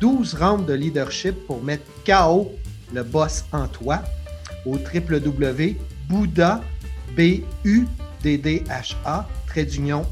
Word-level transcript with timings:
12 0.00 0.34
rounds 0.34 0.66
de 0.66 0.74
leadership 0.74 1.34
pour 1.46 1.62
mettre 1.62 1.84
KO 2.04 2.52
le 2.92 3.02
boss 3.02 3.44
en 3.52 3.66
toi 3.66 4.02
au 4.64 4.76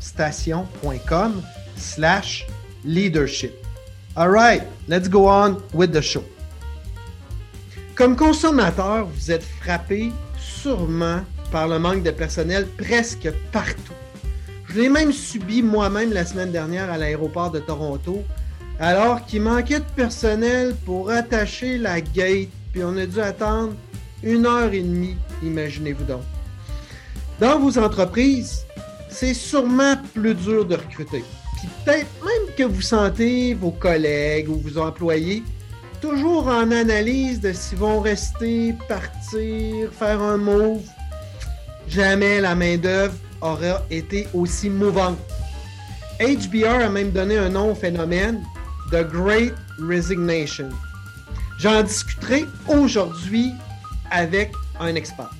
station.com 0.00 1.42
slash 1.76 2.46
leadership. 2.84 3.52
All 4.16 4.30
right, 4.30 4.62
let's 4.88 5.08
go 5.08 5.26
on 5.28 5.60
with 5.72 5.92
the 5.92 6.00
show. 6.00 6.22
Comme 7.94 8.16
consommateur, 8.16 9.06
vous 9.06 9.30
êtes 9.30 9.44
frappé 9.44 10.12
sûrement 10.38 11.20
par 11.50 11.68
le 11.68 11.78
manque 11.78 12.02
de 12.02 12.10
personnel 12.10 12.66
presque 12.78 13.30
partout. 13.52 13.92
Je 14.68 14.80
l'ai 14.80 14.88
même 14.88 15.12
subi 15.12 15.62
moi-même 15.62 16.12
la 16.12 16.24
semaine 16.24 16.50
dernière 16.50 16.90
à 16.90 16.98
l'aéroport 16.98 17.50
de 17.50 17.60
Toronto, 17.60 18.24
alors 18.78 19.24
qu'il 19.26 19.42
manquait 19.42 19.80
de 19.80 19.84
personnel 19.96 20.74
pour 20.84 21.10
attacher 21.10 21.78
la 21.78 22.00
gate, 22.00 22.48
puis 22.72 22.82
on 22.84 22.96
a 22.96 23.06
dû 23.06 23.20
attendre 23.20 23.74
une 24.22 24.46
heure 24.46 24.72
et 24.72 24.80
demie, 24.80 25.16
imaginez-vous 25.42 26.04
donc. 26.04 26.22
Dans 27.40 27.58
vos 27.58 27.78
entreprises, 27.78 28.64
c'est 29.08 29.34
sûrement 29.34 29.94
plus 30.14 30.34
dur 30.34 30.64
de 30.64 30.76
recruter. 30.76 31.24
Puis 31.58 31.68
peut-être 31.84 32.24
même 32.24 32.54
que 32.56 32.64
vous 32.64 32.82
sentez 32.82 33.54
vos 33.54 33.70
collègues 33.70 34.48
ou 34.48 34.56
vos 34.56 34.78
employés 34.78 35.42
toujours 36.04 36.48
en 36.48 36.70
analyse 36.70 37.40
de 37.40 37.54
s'ils 37.54 37.78
vont 37.78 38.00
rester, 38.00 38.74
partir, 38.88 39.90
faire 39.90 40.20
un 40.20 40.36
move. 40.36 40.82
Jamais 41.88 42.42
la 42.42 42.54
main-d'œuvre 42.54 43.14
aura 43.40 43.82
été 43.90 44.28
aussi 44.34 44.68
mouvante. 44.68 45.18
HBR 46.20 46.84
a 46.84 46.88
même 46.90 47.10
donné 47.10 47.38
un 47.38 47.48
nom 47.48 47.72
au 47.72 47.74
phénomène, 47.74 48.42
The 48.94 49.02
Great 49.02 49.54
Resignation. 49.80 50.68
J'en 51.58 51.82
discuterai 51.82 52.46
aujourd'hui 52.68 53.50
avec 54.12 54.52
un 54.78 54.94
expert. 54.94 55.30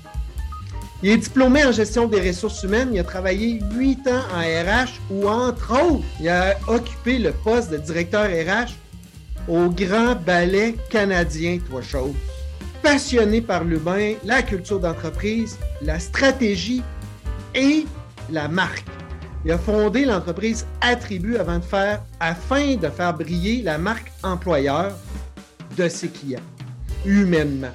Il 1.05 1.11
est 1.11 1.19
diplômé 1.19 1.65
en 1.65 1.71
gestion 1.71 2.09
des 2.09 2.21
ressources 2.21 2.65
humaines. 2.65 2.89
Il 2.93 2.99
a 2.99 3.05
travaillé 3.05 3.61
huit 3.77 4.01
ans 4.09 4.23
en 4.35 4.41
RH 4.41 4.99
où, 5.09 5.29
entre 5.29 5.71
autres, 5.71 6.05
il 6.19 6.29
a 6.29 6.57
occupé 6.67 7.21
le 7.21 7.31
poste 7.31 7.71
de 7.71 7.77
directeur 7.77 8.25
RH 8.25 8.73
au 9.47 9.69
Grand 9.69 10.17
Ballet 10.17 10.75
canadien, 10.91 11.61
trois 11.65 11.83
choses. 11.83 12.17
Passionné 12.83 13.41
par 13.41 13.63
l'humain, 13.63 14.15
la 14.25 14.43
culture 14.43 14.81
d'entreprise, 14.81 15.59
la 15.81 16.01
stratégie 16.01 16.83
et 17.55 17.87
la 18.33 18.49
marque. 18.49 18.83
Il 19.45 19.53
a 19.53 19.59
fondé 19.59 20.07
l'entreprise 20.07 20.67
Attribut 20.81 21.37
avant 21.37 21.59
de 21.59 21.65
faire, 21.65 22.03
afin 22.19 22.77
de 22.77 22.89
faire 22.89 23.13
briller 23.13 23.61
la 23.61 23.77
marque 23.77 24.11
employeur 24.23 24.97
de 25.77 25.87
ses 25.89 26.09
clients, 26.09 26.41
humainement. 27.05 27.75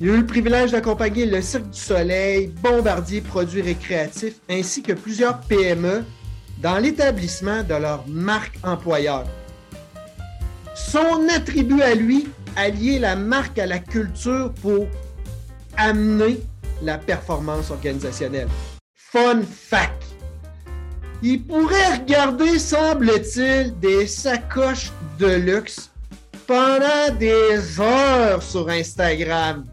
Il 0.00 0.10
a 0.10 0.14
eu 0.14 0.18
le 0.18 0.26
privilège 0.26 0.70
d'accompagner 0.70 1.26
le 1.26 1.42
Cirque 1.42 1.70
du 1.70 1.78
Soleil, 1.78 2.46
Bombardier 2.62 3.20
Produits 3.20 3.62
Récréatifs, 3.62 4.36
ainsi 4.48 4.82
que 4.82 4.92
plusieurs 4.92 5.40
PME 5.40 6.04
dans 6.62 6.78
l'établissement 6.78 7.64
de 7.64 7.74
leur 7.74 8.06
marque 8.06 8.56
employeur. 8.62 9.24
Son 10.76 11.28
attribut 11.34 11.82
à 11.82 11.94
lui, 11.94 12.28
allier 12.54 13.00
la 13.00 13.16
marque 13.16 13.58
à 13.58 13.66
la 13.66 13.80
culture 13.80 14.52
pour 14.62 14.86
amener 15.76 16.40
la 16.80 16.96
performance 16.96 17.70
organisationnelle. 17.70 18.48
Fun 18.94 19.42
fact. 19.42 20.19
Il 21.22 21.42
pourrait 21.42 21.98
regarder, 21.98 22.58
semble-t-il, 22.58 23.78
des 23.78 24.06
sacoches 24.06 24.90
de 25.18 25.34
luxe 25.34 25.90
pendant 26.46 27.14
des 27.18 27.78
heures 27.78 28.42
sur 28.42 28.68
Instagram. 28.70 29.64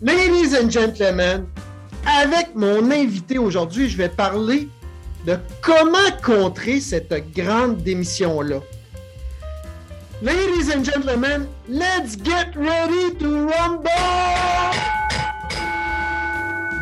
Ladies 0.00 0.56
and 0.56 0.70
gentlemen, 0.70 1.46
avec 2.06 2.54
mon 2.54 2.90
invité 2.90 3.38
aujourd'hui, 3.38 3.88
je 3.88 3.96
vais 3.96 4.08
parler 4.08 4.68
de 5.26 5.36
comment 5.60 6.10
contrer 6.22 6.80
cette 6.80 7.12
grande 7.34 7.78
démission-là. 7.78 8.60
Ladies 10.22 10.70
and 10.72 10.84
gentlemen, 10.84 11.48
let's 11.68 12.16
get 12.16 12.54
ready 12.54 13.14
to 13.18 13.48
rumble! 13.48 13.90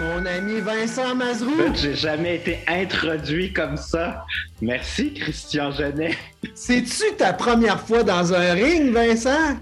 Mon 0.03 0.27
ami 0.27 0.61
Vincent 0.61 1.15
Mazrou. 1.15 1.75
J'ai 1.75 1.95
jamais 1.95 2.35
été 2.35 2.59
introduit 2.67 3.53
comme 3.53 3.77
ça. 3.77 4.25
Merci, 4.61 5.15
Christian 5.15 5.71
Genet. 5.71 6.17
C'est-tu 6.57 7.15
ta 7.17 7.33
première 7.33 7.81
fois 7.81 8.03
dans 8.03 8.35
un 8.35 8.53
ring, 8.53 8.93
Vincent? 8.93 9.57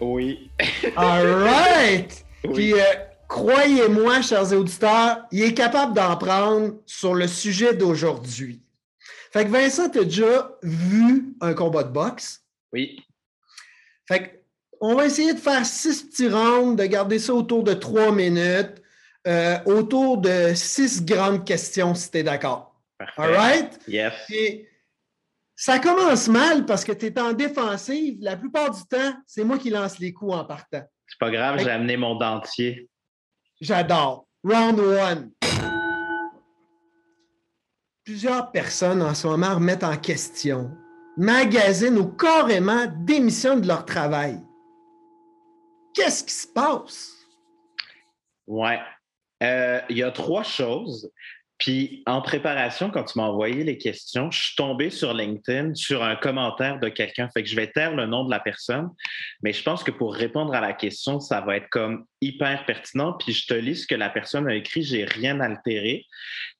Oui. 0.00 0.48
All 0.94 1.26
right! 1.26 2.24
Puis, 2.54 2.74
euh, 2.74 2.84
croyez-moi, 3.26 4.22
chers 4.22 4.52
auditeurs, 4.52 5.24
il 5.32 5.42
est 5.42 5.54
capable 5.54 5.94
d'en 5.94 6.16
prendre 6.16 6.74
sur 6.86 7.14
le 7.14 7.26
sujet 7.26 7.74
d'aujourd'hui. 7.74 8.62
Fait 9.32 9.44
que 9.44 9.50
Vincent, 9.50 9.88
tu 9.88 9.98
as 9.98 10.04
déjà 10.04 10.52
vu 10.62 11.34
un 11.40 11.54
combat 11.54 11.82
de 11.82 11.92
boxe? 11.92 12.44
Oui. 12.72 13.02
Fait 14.06 14.22
que, 14.22 14.28
on 14.80 14.94
va 14.94 15.06
essayer 15.06 15.34
de 15.34 15.40
faire 15.40 15.66
six 15.66 16.04
petits 16.04 16.28
rounds, 16.28 16.80
de 16.80 16.86
garder 16.86 17.18
ça 17.18 17.34
autour 17.34 17.64
de 17.64 17.74
trois 17.74 18.12
minutes, 18.12 18.81
euh, 19.26 19.58
autour 19.66 20.18
de 20.18 20.52
six 20.54 21.04
grandes 21.04 21.44
questions, 21.44 21.94
si 21.94 22.10
tu 22.10 22.18
es 22.18 22.22
d'accord. 22.22 22.74
All 23.16 23.34
right? 23.34 23.80
Yes. 23.88 24.12
Et 24.30 24.68
ça 25.54 25.78
commence 25.78 26.28
mal 26.28 26.66
parce 26.66 26.84
que 26.84 26.92
tu 26.92 27.06
es 27.06 27.20
en 27.20 27.32
défensive. 27.32 28.18
La 28.20 28.36
plupart 28.36 28.70
du 28.70 28.82
temps, 28.84 29.14
c'est 29.26 29.44
moi 29.44 29.58
qui 29.58 29.70
lance 29.70 29.98
les 29.98 30.12
coups 30.12 30.34
en 30.34 30.44
partant. 30.44 30.82
C'est 31.06 31.18
pas 31.18 31.30
grave, 31.30 31.58
j'ai 31.58 31.70
amené 31.70 31.96
mon 31.96 32.16
dentier. 32.16 32.88
J'adore. 33.60 34.26
Round 34.44 34.80
one. 34.80 35.30
Plusieurs 38.04 38.50
personnes 38.50 39.02
en 39.02 39.14
ce 39.14 39.28
moment 39.28 39.54
remettent 39.54 39.84
en 39.84 39.96
question, 39.96 40.72
magasinent 41.16 41.98
ou 41.98 42.08
carrément 42.08 42.86
démissionnent 42.96 43.60
de 43.60 43.68
leur 43.68 43.84
travail. 43.84 44.40
Qu'est-ce 45.94 46.24
qui 46.24 46.34
se 46.34 46.48
passe? 46.48 47.12
Ouais. 48.48 48.80
Euh, 49.42 49.80
Il 49.88 49.98
y 49.98 50.02
a 50.02 50.10
trois 50.10 50.42
choses. 50.42 51.10
Puis 51.58 52.02
en 52.06 52.20
préparation, 52.22 52.90
quand 52.90 53.04
tu 53.04 53.16
m'as 53.18 53.26
envoyé 53.26 53.62
les 53.62 53.78
questions, 53.78 54.32
je 54.32 54.46
suis 54.46 54.56
tombé 54.56 54.90
sur 54.90 55.14
LinkedIn 55.14 55.74
sur 55.74 56.02
un 56.02 56.16
commentaire 56.16 56.80
de 56.80 56.88
quelqu'un. 56.88 57.28
Fait 57.32 57.44
que 57.44 57.48
je 57.48 57.54
vais 57.54 57.68
taire 57.68 57.94
le 57.94 58.06
nom 58.06 58.24
de 58.24 58.32
la 58.32 58.40
personne, 58.40 58.88
mais 59.44 59.52
je 59.52 59.62
pense 59.62 59.84
que 59.84 59.92
pour 59.92 60.12
répondre 60.12 60.52
à 60.54 60.60
la 60.60 60.72
question, 60.72 61.20
ça 61.20 61.40
va 61.40 61.56
être 61.56 61.68
comme 61.70 62.04
hyper 62.20 62.66
pertinent. 62.66 63.12
Puis 63.12 63.32
je 63.32 63.46
te 63.46 63.54
lis 63.54 63.76
ce 63.76 63.86
que 63.86 63.94
la 63.94 64.10
personne 64.10 64.48
a 64.48 64.56
écrit, 64.56 64.82
j'ai 64.82 65.04
rien 65.04 65.38
altéré. 65.38 66.04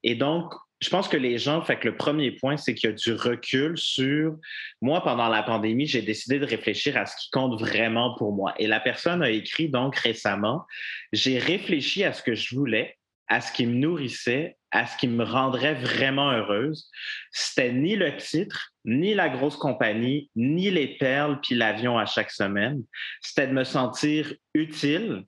Et 0.04 0.14
donc, 0.14 0.54
je 0.82 0.90
pense 0.90 1.06
que 1.06 1.16
les 1.16 1.38
gens, 1.38 1.62
fait 1.62 1.78
que 1.78 1.88
le 1.88 1.96
premier 1.96 2.32
point, 2.32 2.56
c'est 2.56 2.74
qu'il 2.74 2.90
y 2.90 2.92
a 2.92 2.96
du 2.96 3.12
recul 3.12 3.78
sur 3.78 4.36
moi 4.80 5.00
pendant 5.04 5.28
la 5.28 5.44
pandémie, 5.44 5.86
j'ai 5.86 6.02
décidé 6.02 6.40
de 6.40 6.44
réfléchir 6.44 6.96
à 6.96 7.06
ce 7.06 7.14
qui 7.16 7.30
compte 7.30 7.60
vraiment 7.60 8.16
pour 8.16 8.32
moi. 8.32 8.52
Et 8.58 8.66
la 8.66 8.80
personne 8.80 9.22
a 9.22 9.30
écrit 9.30 9.68
donc 9.68 9.94
récemment, 9.94 10.66
j'ai 11.12 11.38
réfléchi 11.38 12.02
à 12.02 12.12
ce 12.12 12.20
que 12.24 12.34
je 12.34 12.56
voulais, 12.56 12.98
à 13.28 13.40
ce 13.40 13.52
qui 13.52 13.64
me 13.64 13.76
nourrissait, 13.76 14.56
à 14.72 14.88
ce 14.88 14.96
qui 14.96 15.06
me 15.06 15.22
rendrait 15.22 15.74
vraiment 15.74 16.32
heureuse. 16.32 16.90
C'était 17.30 17.72
ni 17.72 17.94
le 17.94 18.16
titre, 18.16 18.72
ni 18.84 19.14
la 19.14 19.28
grosse 19.28 19.56
compagnie, 19.56 20.30
ni 20.34 20.68
les 20.72 20.96
perles 20.98 21.38
puis 21.42 21.54
l'avion 21.54 21.96
à 21.96 22.06
chaque 22.06 22.32
semaine. 22.32 22.82
C'était 23.20 23.46
de 23.46 23.52
me 23.52 23.62
sentir 23.62 24.34
utile, 24.52 25.22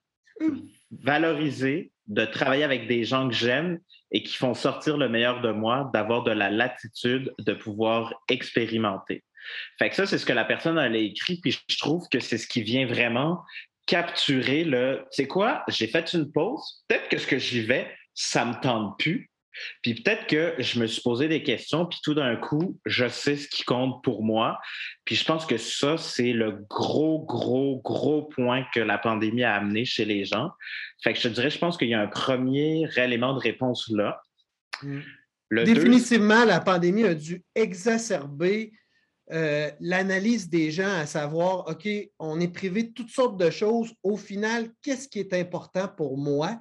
valorisé, 0.90 1.92
de 2.08 2.24
travailler 2.24 2.64
avec 2.64 2.88
des 2.88 3.04
gens 3.04 3.28
que 3.28 3.34
j'aime 3.34 3.78
et 4.14 4.22
qui 4.22 4.36
font 4.36 4.54
sortir 4.54 4.96
le 4.96 5.08
meilleur 5.08 5.42
de 5.42 5.50
moi, 5.50 5.90
d'avoir 5.92 6.22
de 6.22 6.30
la 6.30 6.48
latitude, 6.48 7.34
de 7.38 7.52
pouvoir 7.52 8.14
expérimenter. 8.28 9.24
Fait 9.78 9.90
que 9.90 9.96
ça, 9.96 10.06
c'est 10.06 10.18
ce 10.18 10.24
que 10.24 10.32
la 10.32 10.44
personne 10.44 10.78
a 10.78 10.88
écrit, 10.96 11.40
puis 11.42 11.58
je 11.68 11.78
trouve 11.78 12.08
que 12.08 12.20
c'est 12.20 12.38
ce 12.38 12.46
qui 12.46 12.62
vient 12.62 12.86
vraiment 12.86 13.42
capturer 13.86 14.64
le. 14.64 15.04
C'est 15.10 15.26
quoi? 15.26 15.64
J'ai 15.68 15.88
fait 15.88 16.14
une 16.14 16.30
pause. 16.30 16.84
Peut-être 16.88 17.08
que 17.08 17.18
ce 17.18 17.26
que 17.26 17.38
j'y 17.38 17.60
vais, 17.60 17.92
ça 18.14 18.44
me 18.44 18.54
tente 18.62 18.98
plus. 18.98 19.30
Puis 19.82 19.94
peut-être 19.94 20.26
que 20.26 20.54
je 20.58 20.78
me 20.78 20.86
suis 20.86 21.02
posé 21.02 21.28
des 21.28 21.42
questions, 21.42 21.86
puis 21.86 21.98
tout 22.02 22.14
d'un 22.14 22.36
coup, 22.36 22.78
je 22.86 23.08
sais 23.08 23.36
ce 23.36 23.48
qui 23.48 23.64
compte 23.64 24.02
pour 24.02 24.22
moi. 24.22 24.58
Puis 25.04 25.16
je 25.16 25.24
pense 25.24 25.46
que 25.46 25.56
ça, 25.56 25.96
c'est 25.96 26.32
le 26.32 26.52
gros, 26.68 27.24
gros, 27.24 27.80
gros 27.84 28.22
point 28.22 28.64
que 28.74 28.80
la 28.80 28.98
pandémie 28.98 29.44
a 29.44 29.54
amené 29.54 29.84
chez 29.84 30.04
les 30.04 30.24
gens. 30.24 30.50
Fait 31.02 31.12
que 31.12 31.18
je 31.18 31.28
te 31.28 31.34
dirais, 31.34 31.50
je 31.50 31.58
pense 31.58 31.76
qu'il 31.76 31.88
y 31.88 31.94
a 31.94 32.00
un 32.00 32.06
premier 32.06 32.88
élément 32.96 33.34
de 33.34 33.40
réponse 33.40 33.90
là. 33.90 34.20
Définitivement, 35.50 36.44
la 36.44 36.60
pandémie 36.60 37.04
a 37.04 37.14
dû 37.14 37.42
exacerber 37.54 38.72
euh, 39.32 39.70
l'analyse 39.80 40.50
des 40.50 40.70
gens 40.70 40.98
à 40.98 41.06
savoir, 41.06 41.66
OK, 41.68 41.88
on 42.18 42.40
est 42.40 42.52
privé 42.52 42.82
de 42.82 42.92
toutes 42.92 43.10
sortes 43.10 43.38
de 43.38 43.50
choses. 43.50 43.94
Au 44.02 44.16
final, 44.16 44.68
qu'est-ce 44.82 45.08
qui 45.08 45.18
est 45.18 45.32
important 45.32 45.88
pour 45.88 46.18
moi? 46.18 46.60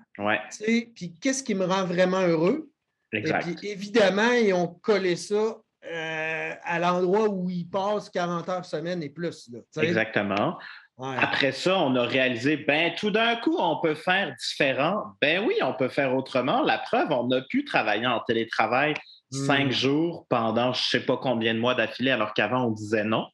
Puis 0.95 1.13
qu'est-ce 1.19 1.43
qui 1.43 1.55
me 1.55 1.65
rend 1.65 1.85
vraiment 1.85 2.21
heureux? 2.21 2.69
Exact. 3.13 3.47
Et 3.47 3.55
puis 3.55 3.67
évidemment, 3.69 4.31
ils 4.31 4.53
ont 4.53 4.67
collé 4.67 5.15
ça 5.15 5.57
euh, 5.85 6.53
à 6.63 6.79
l'endroit 6.79 7.27
où 7.29 7.49
ils 7.49 7.69
passent 7.69 8.09
40 8.09 8.49
heures 8.49 8.65
semaine 8.65 9.03
et 9.03 9.09
plus. 9.09 9.49
Exactement. 9.81 10.57
Après 11.01 11.51
ça, 11.51 11.79
on 11.79 11.95
a 11.95 12.03
réalisé, 12.03 12.55
ben 12.55 12.93
tout 12.95 13.09
d'un 13.09 13.35
coup, 13.37 13.57
on 13.57 13.79
peut 13.81 13.95
faire 13.95 14.33
différent. 14.39 15.03
Ben 15.21 15.43
oui, 15.45 15.55
on 15.61 15.73
peut 15.73 15.89
faire 15.89 16.15
autrement. 16.15 16.61
La 16.61 16.77
preuve, 16.77 17.11
on 17.11 17.29
a 17.31 17.41
pu 17.41 17.65
travailler 17.65 18.05
en 18.05 18.19
télétravail 18.19 18.93
cinq 19.31 19.69
hmm. 19.69 19.71
jours 19.71 20.27
pendant 20.29 20.73
je 20.73 20.81
ne 20.81 20.99
sais 20.99 21.05
pas 21.05 21.17
combien 21.17 21.55
de 21.55 21.59
mois 21.59 21.73
d'affilée, 21.73 22.11
alors 22.11 22.33
qu'avant, 22.33 22.67
on 22.67 22.71
disait 22.71 23.03
non. 23.03 23.27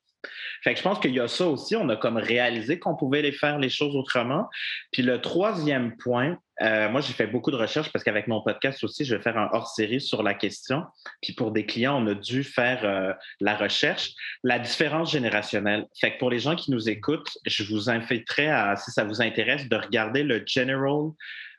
Fait 0.64 0.74
que 0.74 0.80
je 0.80 0.84
pense 0.84 1.00
qu'il 1.00 1.14
y 1.14 1.20
a 1.20 1.28
ça 1.28 1.48
aussi. 1.48 1.76
On 1.76 1.88
a 1.90 1.96
comme 1.96 2.18
réalisé 2.18 2.80
qu'on 2.80 2.96
pouvait 2.96 3.22
les 3.22 3.32
faire 3.32 3.60
les 3.60 3.70
choses 3.70 3.96
autrement. 3.96 4.50
Puis 4.92 5.02
le 5.02 5.22
troisième 5.22 5.96
point, 5.98 6.38
euh, 6.62 6.90
moi, 6.90 7.02
j'ai 7.02 7.14
fait 7.14 7.28
beaucoup 7.28 7.52
de 7.52 7.56
recherches 7.56 7.92
parce 7.92 8.04
qu'avec 8.04 8.28
mon 8.28 8.42
podcast 8.42 8.84
aussi, 8.84 9.06
je 9.06 9.16
vais 9.16 9.22
faire 9.22 9.38
un 9.38 9.50
hors-série 9.54 10.02
sur 10.02 10.24
la 10.24 10.34
question. 10.34 10.84
Puis 11.22 11.34
pour 11.34 11.52
des 11.52 11.66
clients, 11.66 12.04
on 12.04 12.08
a 12.08 12.14
dû 12.14 12.44
faire 12.44 12.82
euh, 12.84 13.14
la 13.40 13.56
recherche. 13.56 14.12
La 14.44 14.60
différence 14.60 15.12
générationnelle. 15.12 15.86
Fait 16.00 16.14
que 16.14 16.20
pour 16.20 16.30
les 16.30 16.40
gens 16.40 16.56
qui 16.56 16.72
nous 16.72 16.90
écoutent, 16.90 17.38
je 17.46 17.64
vous 17.64 17.90
inviterai 17.90 18.50
à, 18.50 18.76
si 18.76 18.92
ça 18.92 19.04
vous 19.04 19.22
intéresse, 19.22 19.70
de 19.70 19.76
regarder 19.76 20.24
le 20.24 20.44
General 20.46 21.12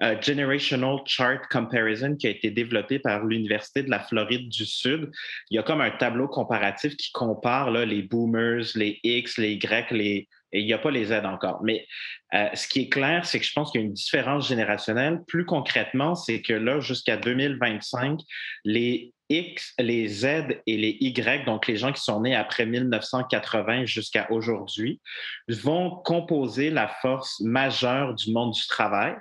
euh, 0.03 0.21
Generational 0.21 0.99
Chart 1.07 1.41
Comparison 1.51 2.17
qui 2.17 2.27
a 2.27 2.31
été 2.31 2.51
développé 2.51 2.99
par 2.99 3.25
l'Université 3.25 3.83
de 3.83 3.91
la 3.91 4.01
Floride 4.01 4.49
du 4.49 4.65
Sud. 4.67 5.11
Il 5.51 5.57
y 5.57 5.59
a 5.59 5.63
comme 5.63 5.81
un 5.81 5.91
tableau 5.91 6.29
comparatif 6.29 6.97
qui 6.97 7.11
compare 7.13 7.71
les 7.71 8.03
boomers, 8.03 8.65
les 8.75 8.99
X, 9.03 9.39
les 9.39 9.53
Y, 9.53 9.91
les 9.93 10.29
il 10.53 10.65
n'y 10.65 10.73
a 10.73 10.79
pas 10.79 10.91
les 10.91 11.07
Z 11.07 11.25
encore. 11.25 11.63
Mais 11.63 11.87
euh, 12.35 12.49
ce 12.55 12.67
qui 12.67 12.83
est 12.83 12.89
clair, 12.89 13.25
c'est 13.25 13.39
que 13.39 13.47
je 13.47 13.53
pense 13.53 13.71
qu'il 13.71 13.81
y 13.81 13.85
a 13.85 13.87
une 13.87 13.93
différence 13.93 14.49
générationnelle. 14.49 15.21
Plus 15.27 15.45
concrètement, 15.45 16.15
c'est 16.15 16.43
que 16.43 16.53
là, 16.53 16.81
jusqu'à 16.81 17.17
2025, 17.17 18.21
les 18.65 19.13
X, 19.29 19.75
les 19.79 20.09
Z 20.09 20.27
et 20.67 20.77
les 20.77 20.97
Y, 21.01 21.45
donc 21.47 21.69
les 21.69 21.77
gens 21.77 21.93
qui 21.93 22.03
sont 22.03 22.21
nés 22.21 22.35
après 22.35 22.67
1980 22.67 23.85
jusqu'à 23.85 24.31
aujourd'hui, 24.31 25.01
vont 25.49 25.91
composer 26.05 26.71
la 26.71 26.89
force 27.01 27.41
majeure 27.41 28.15
du 28.15 28.33
monde 28.33 28.53
du 28.53 28.67
travail. 28.67 29.15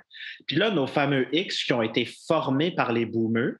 Puis 0.46 0.56
là, 0.56 0.70
nos 0.70 0.88
fameux 0.88 1.28
X 1.32 1.64
qui 1.64 1.72
ont 1.72 1.82
été 1.82 2.08
formés 2.26 2.72
par 2.72 2.92
les 2.92 3.06
boomers, 3.06 3.54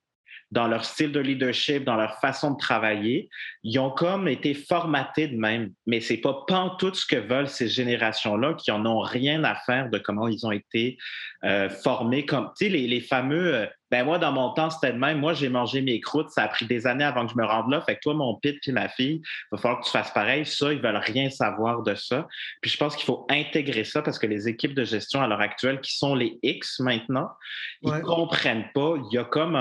dans 0.50 0.66
leur 0.66 0.84
style 0.84 1.12
de 1.12 1.20
leadership, 1.20 1.84
dans 1.84 1.96
leur 1.96 2.18
façon 2.18 2.52
de 2.52 2.58
travailler, 2.58 3.28
ils 3.62 3.78
ont 3.78 3.90
comme 3.90 4.26
été 4.26 4.54
formatés 4.54 5.28
de 5.28 5.36
même. 5.36 5.72
Mais 5.86 6.00
c'est 6.00 6.16
pas 6.16 6.44
tout 6.78 6.92
ce 6.94 7.06
que 7.06 7.16
veulent 7.16 7.48
ces 7.48 7.68
générations-là 7.68 8.54
qui 8.54 8.70
en 8.70 8.84
ont 8.84 9.00
rien 9.00 9.44
à 9.44 9.54
faire 9.54 9.90
de 9.90 9.98
comment 9.98 10.26
ils 10.26 10.44
ont 10.46 10.52
été 10.52 10.98
euh, 11.44 11.68
formés. 11.68 12.26
Comme, 12.26 12.50
tu 12.58 12.66
sais, 12.66 12.70
les, 12.70 12.88
les 12.88 13.00
fameux 13.00 13.54
euh, 13.54 13.66
ben 13.90 14.04
moi, 14.04 14.18
dans 14.18 14.32
mon 14.32 14.52
temps, 14.52 14.70
c'était 14.70 14.92
de 14.92 14.98
même. 14.98 15.18
Moi, 15.18 15.34
j'ai 15.34 15.48
mangé 15.48 15.82
mes 15.82 16.00
croûtes. 16.00 16.30
Ça 16.30 16.44
a 16.44 16.48
pris 16.48 16.66
des 16.66 16.86
années 16.86 17.04
avant 17.04 17.26
que 17.26 17.32
je 17.32 17.36
me 17.36 17.44
rende 17.44 17.70
là. 17.70 17.80
Fait 17.80 17.96
que 17.96 18.00
toi, 18.00 18.14
mon 18.14 18.36
pit 18.36 18.58
puis 18.60 18.72
ma 18.72 18.88
fille, 18.88 19.20
il 19.24 19.46
va 19.52 19.58
falloir 19.58 19.80
que 19.80 19.86
tu 19.86 19.90
fasses 19.90 20.12
pareil. 20.12 20.46
Ça, 20.46 20.72
ils 20.72 20.80
veulent 20.80 20.96
rien 20.96 21.28
savoir 21.30 21.82
de 21.82 21.94
ça. 21.94 22.28
Puis 22.62 22.70
je 22.70 22.76
pense 22.76 22.94
qu'il 22.94 23.04
faut 23.04 23.26
intégrer 23.28 23.84
ça 23.84 24.02
parce 24.02 24.18
que 24.18 24.26
les 24.26 24.48
équipes 24.48 24.74
de 24.74 24.84
gestion 24.84 25.20
à 25.20 25.26
l'heure 25.26 25.40
actuelle, 25.40 25.80
qui 25.80 25.96
sont 25.96 26.14
les 26.14 26.38
X 26.42 26.80
maintenant, 26.80 27.28
ils 27.82 27.92
ne 27.92 28.00
comprennent 28.00 28.68
pas. 28.74 28.94
Il 29.10 29.14
y 29.14 29.18
a 29.18 29.24
comme 29.24 29.56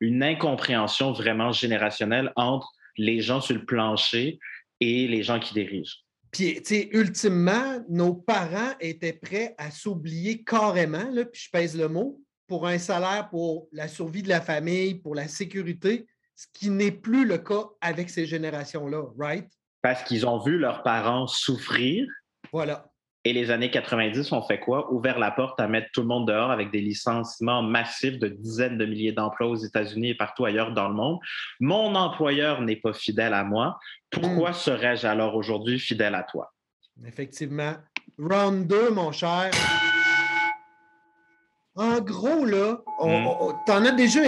une 0.00 0.22
incompréhension 0.22 1.12
vraiment 1.12 1.52
générationnelle 1.52 2.32
entre 2.36 2.68
les 2.96 3.20
gens 3.20 3.40
sur 3.40 3.54
le 3.54 3.64
plancher 3.64 4.38
et 4.80 5.08
les 5.08 5.22
gens 5.22 5.40
qui 5.40 5.54
dirigent. 5.54 5.96
Puis, 6.30 6.54
tu 6.62 6.62
sais, 6.64 6.88
ultimement, 6.92 7.84
nos 7.88 8.14
parents 8.14 8.72
étaient 8.78 9.12
prêts 9.12 9.54
à 9.58 9.70
s'oublier 9.70 10.44
carrément, 10.44 11.10
là, 11.10 11.24
puis 11.24 11.42
je 11.44 11.50
pèse 11.50 11.76
le 11.76 11.88
mot, 11.88 12.22
pour 12.50 12.66
un 12.66 12.78
salaire 12.78 13.28
pour 13.30 13.68
la 13.70 13.86
survie 13.86 14.24
de 14.24 14.28
la 14.28 14.40
famille, 14.40 14.96
pour 14.96 15.14
la 15.14 15.28
sécurité, 15.28 16.08
ce 16.34 16.46
qui 16.52 16.68
n'est 16.68 16.90
plus 16.90 17.24
le 17.24 17.38
cas 17.38 17.62
avec 17.80 18.10
ces 18.10 18.26
générations-là, 18.26 19.04
right? 19.16 19.48
Parce 19.82 20.02
qu'ils 20.02 20.26
ont 20.26 20.40
vu 20.40 20.58
leurs 20.58 20.82
parents 20.82 21.28
souffrir. 21.28 22.08
Voilà. 22.52 22.90
Et 23.24 23.32
les 23.32 23.52
années 23.52 23.70
90 23.70 24.32
ont 24.32 24.42
fait 24.42 24.58
quoi? 24.58 24.92
Ouvert 24.92 25.20
la 25.20 25.30
porte 25.30 25.60
à 25.60 25.68
mettre 25.68 25.90
tout 25.92 26.00
le 26.00 26.08
monde 26.08 26.26
dehors 26.26 26.50
avec 26.50 26.72
des 26.72 26.80
licenciements 26.80 27.62
massifs 27.62 28.18
de 28.18 28.26
dizaines 28.26 28.78
de 28.78 28.84
milliers 28.84 29.12
d'emplois 29.12 29.46
aux 29.46 29.54
États-Unis 29.54 30.08
et 30.08 30.14
partout 30.16 30.44
ailleurs 30.44 30.72
dans 30.72 30.88
le 30.88 30.94
monde. 30.94 31.20
Mon 31.60 31.94
employeur 31.94 32.62
n'est 32.62 32.80
pas 32.80 32.92
fidèle 32.92 33.32
à 33.32 33.44
moi. 33.44 33.78
Pourquoi 34.10 34.50
hmm. 34.50 34.54
serais-je 34.54 35.06
alors 35.06 35.36
aujourd'hui 35.36 35.78
fidèle 35.78 36.16
à 36.16 36.24
toi? 36.24 36.52
Effectivement. 37.06 37.74
Round 38.18 38.66
2, 38.66 38.90
mon 38.90 39.12
cher. 39.12 39.52
En 41.80 41.98
gros, 42.02 42.44
là, 42.44 42.82
hmm. 42.98 43.54
tu 43.64 43.72
en 43.72 43.86
as 43.86 43.92
déjà 43.92 44.20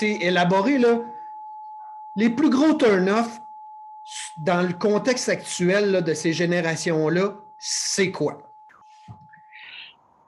élaboré, 0.00 0.78
là, 0.78 1.00
les 2.14 2.30
plus 2.30 2.50
gros 2.50 2.74
turn-off 2.74 3.40
dans 4.46 4.62
le 4.62 4.72
contexte 4.72 5.28
actuel 5.28 6.04
de 6.04 6.14
ces 6.14 6.32
générations-là, 6.32 7.34
c'est 7.58 8.12
quoi? 8.12 8.38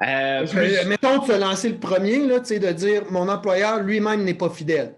Euh, 0.02 0.44
mettons 0.88 1.18
de 1.18 1.26
se 1.26 1.38
lancer 1.38 1.68
le 1.68 1.78
premier, 1.78 2.18
là, 2.26 2.40
de 2.40 2.72
dire 2.72 3.04
mon 3.12 3.28
employeur 3.28 3.80
lui-même 3.84 4.24
n'est 4.24 4.34
pas 4.34 4.50
fidèle. 4.50 4.96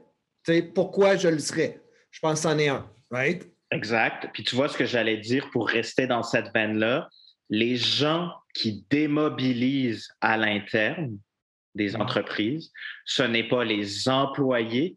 pourquoi 0.74 1.16
je 1.16 1.28
le 1.28 1.38
serais? 1.38 1.82
Je 2.12 2.20
pense 2.20 2.40
que 2.40 2.48
c'en 2.48 2.58
est 2.58 2.68
un, 2.68 2.90
right? 3.10 3.46
Exact. 3.70 4.30
Puis 4.32 4.42
tu 4.42 4.56
vois 4.56 4.70
ce 4.70 4.78
que 4.78 4.86
j'allais 4.86 5.18
dire 5.18 5.50
pour 5.52 5.68
rester 5.68 6.06
dans 6.06 6.22
cette 6.22 6.50
veine-là 6.54 7.10
les 7.50 7.76
gens 7.76 8.32
qui 8.54 8.86
démobilisent 8.88 10.08
à 10.22 10.38
l'interne 10.38 11.18
des 11.76 11.96
entreprises, 11.96 12.72
ce 13.04 13.22
n'est 13.22 13.48
pas 13.48 13.64
les 13.64 14.08
employés, 14.08 14.96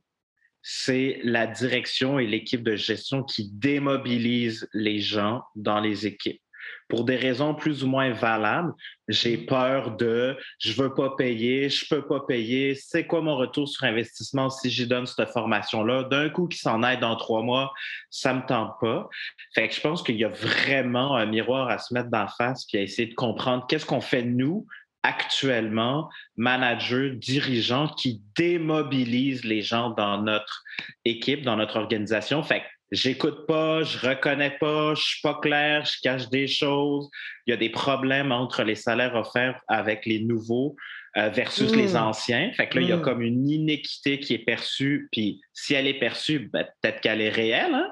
c'est 0.62 1.20
la 1.24 1.48
direction 1.48 2.20
et 2.20 2.28
l'équipe 2.28 2.64
de 2.64 2.76
gestion 2.76 3.24
qui 3.24 3.50
démobilisent 3.52 4.68
les 4.74 5.00
gens 5.00 5.44
dans 5.56 5.80
les 5.80 6.06
équipes. 6.06 6.42
Pour 6.88 7.04
des 7.04 7.16
raisons 7.16 7.54
plus 7.54 7.84
ou 7.84 7.88
moins 7.88 8.12
valables, 8.12 8.74
j'ai 9.08 9.38
mmh. 9.38 9.46
peur 9.46 9.96
de 9.96 10.36
je 10.60 10.74
veux 10.74 10.94
pas 10.94 11.16
payer, 11.16 11.70
je 11.70 11.86
peux 11.88 12.06
pas 12.06 12.22
payer, 12.28 12.74
c'est 12.74 13.06
quoi 13.06 13.22
mon 13.22 13.38
retour 13.38 13.68
sur 13.68 13.84
investissement 13.84 14.50
si 14.50 14.72
j'y 14.72 14.88
donne 14.88 15.06
cette 15.06 15.30
formation-là? 15.30 16.04
D'un 16.04 16.30
coup 16.30 16.48
qui 16.48 16.58
s'en 16.58 16.82
aide 16.84 17.00
dans 17.00 17.16
trois 17.16 17.44
mois, 17.44 17.72
ça 18.10 18.34
me 18.34 18.46
tente 18.46 18.74
pas. 18.82 19.08
Fait 19.54 19.68
que 19.68 19.76
je 19.76 19.82
pense 19.82 20.02
qu'il 20.02 20.18
y 20.18 20.26
a 20.26 20.30
vraiment 20.30 21.16
un 21.16 21.28
miroir 21.28 21.70
à 21.70 21.78
se 21.78 21.94
mettre 21.94 22.10
d'en 22.10 22.28
face 22.28 22.66
puis 22.66 22.80
à 22.80 22.82
essayer 22.82 23.08
de 23.08 23.16
comprendre 23.16 23.66
qu'est-ce 23.68 23.86
qu'on 23.86 24.02
fait 24.02 24.24
nous 24.24 24.66
actuellement 25.04 26.10
managers, 26.38 27.12
dirigeants 27.12 27.88
qui 27.88 28.22
démobilisent 28.38 29.46
les 29.46 29.62
gens 29.62 29.92
dans 29.92 30.22
notre 30.22 30.64
équipe, 31.06 31.44
dans 31.44 31.56
notre 31.56 31.78
organisation. 31.78 32.44
Fait 32.44 32.62
que 32.62 32.66
j'écoute 32.92 33.46
pas, 33.48 33.84
je 33.84 33.98
reconnais 33.98 34.58
pas, 34.60 34.94
je 34.96 35.02
suis 35.02 35.22
pas 35.22 35.40
clair, 35.42 35.86
je 35.86 36.00
cache 36.02 36.30
des 36.30 36.48
choses. 36.48 37.10
Il 37.46 37.52
y 37.52 37.54
a 37.54 37.58
des 37.58 37.70
problèmes 37.70 38.32
entre 38.32 38.64
les 38.64 38.76
salaires 38.76 39.16
offerts 39.16 39.62
avec 39.68 40.06
les 40.06 40.20
nouveaux 40.20 40.76
euh, 41.18 41.30
versus 41.30 41.76
les 41.76 41.94
mmh. 41.94 41.98
anciens. 41.98 42.52
Fait 42.54 42.68
que 42.68 42.78
là, 42.78 42.82
il 42.82 42.90
y 42.90 42.92
a 42.92 42.98
mmh. 42.98 43.02
comme 43.02 43.22
une 43.22 43.50
inéquité 43.50 44.20
qui 44.20 44.34
est 44.34 44.46
perçue. 44.46 45.08
Puis 45.12 45.42
si 45.54 45.74
elle 45.74 45.88
est 45.88 46.00
perçue, 46.00 46.50
ben, 46.54 46.66
peut-être 46.82 47.02
qu'elle 47.02 47.22
est 47.22 47.30
réelle. 47.30 47.74
Hein? 47.74 47.90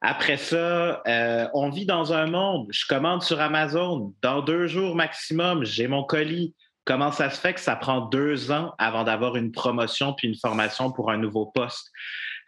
Après 0.00 0.36
ça, 0.36 1.02
euh, 1.06 1.48
on 1.54 1.70
vit 1.70 1.86
dans 1.86 2.12
un 2.12 2.26
monde, 2.26 2.68
je 2.70 2.86
commande 2.86 3.22
sur 3.22 3.40
Amazon, 3.40 4.14
dans 4.22 4.42
deux 4.42 4.68
jours 4.68 4.94
maximum, 4.94 5.64
j'ai 5.64 5.88
mon 5.88 6.04
colis. 6.04 6.54
Comment 6.84 7.12
ça 7.12 7.28
se 7.30 7.38
fait 7.38 7.52
que 7.52 7.60
ça 7.60 7.76
prend 7.76 8.02
deux 8.02 8.50
ans 8.50 8.74
avant 8.78 9.04
d'avoir 9.04 9.36
une 9.36 9.52
promotion 9.52 10.14
puis 10.14 10.28
une 10.28 10.38
formation 10.38 10.90
pour 10.90 11.10
un 11.10 11.18
nouveau 11.18 11.46
poste? 11.46 11.90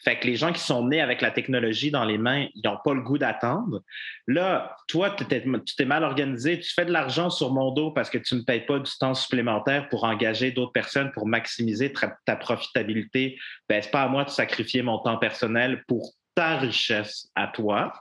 Fait 0.02 0.18
que 0.18 0.26
les 0.26 0.36
gens 0.36 0.52
qui 0.52 0.60
sont 0.60 0.86
nés 0.86 1.02
avec 1.02 1.20
la 1.20 1.30
technologie 1.30 1.90
dans 1.90 2.06
les 2.06 2.16
mains, 2.16 2.46
ils 2.54 2.62
n'ont 2.64 2.78
pas 2.82 2.94
le 2.94 3.02
goût 3.02 3.18
d'attendre. 3.18 3.82
Là, 4.26 4.74
toi, 4.88 5.10
tu 5.10 5.26
t'es 5.26 5.84
mal 5.84 6.04
organisé, 6.04 6.58
tu 6.58 6.72
fais 6.72 6.86
de 6.86 6.92
l'argent 6.92 7.28
sur 7.28 7.52
mon 7.52 7.70
dos 7.70 7.90
parce 7.90 8.08
que 8.08 8.16
tu 8.16 8.34
ne 8.34 8.40
payes 8.40 8.64
pas 8.64 8.78
du 8.78 8.90
temps 8.98 9.12
supplémentaire 9.12 9.90
pour 9.90 10.04
engager 10.04 10.52
d'autres 10.52 10.72
personnes 10.72 11.12
pour 11.12 11.26
maximiser 11.26 11.92
ta, 11.92 12.36
profitabilité. 12.36 13.38
Ben, 13.68 13.82
c'est 13.82 13.90
pas 13.90 14.02
à 14.02 14.08
moi 14.08 14.24
de 14.24 14.30
sacrifier 14.30 14.80
mon 14.80 15.00
temps 15.00 15.18
personnel 15.18 15.84
pour 15.86 16.14
ta 16.40 16.56
richesse 16.56 17.28
à 17.34 17.48
toi. 17.48 17.92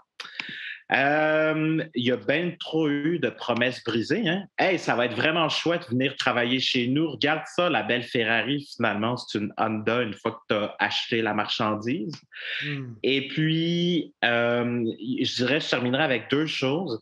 Euh, 0.94 1.84
il 1.94 2.06
y 2.06 2.12
a 2.12 2.16
bien 2.16 2.54
trop 2.58 2.88
eu 2.88 3.20
de 3.20 3.30
promesses 3.30 3.84
brisées. 3.84 4.30
Hein? 4.30 4.46
Hey, 4.58 4.80
ça 4.80 4.96
va 4.96 5.08
être 5.08 5.16
vraiment 5.16 5.50
chouette 5.50 5.82
de 5.82 5.88
venir 5.88 6.16
travailler 6.16 6.62
chez 6.62 6.88
nous. 6.88 7.12
Regarde 7.12 7.44
ça, 7.54 7.70
la 7.70 7.84
belle 7.84 8.04
Ferrari, 8.04 8.66
finalement, 8.74 9.18
c'est 9.18 9.40
une 9.40 9.54
Honda 9.58 10.04
une 10.04 10.14
fois 10.14 10.32
que 10.32 10.54
tu 10.54 10.56
as 10.56 10.74
acheté 10.80 11.22
la 11.22 11.34
marchandise. 11.34 12.16
Hmm. 12.64 12.94
Et 13.04 13.28
puis, 13.28 14.14
euh, 14.24 14.86
je 15.22 15.36
dirais, 15.36 15.60
je 15.60 15.70
terminerai 15.70 16.04
avec 16.04 16.30
deux 16.32 16.48
choses. 16.48 16.98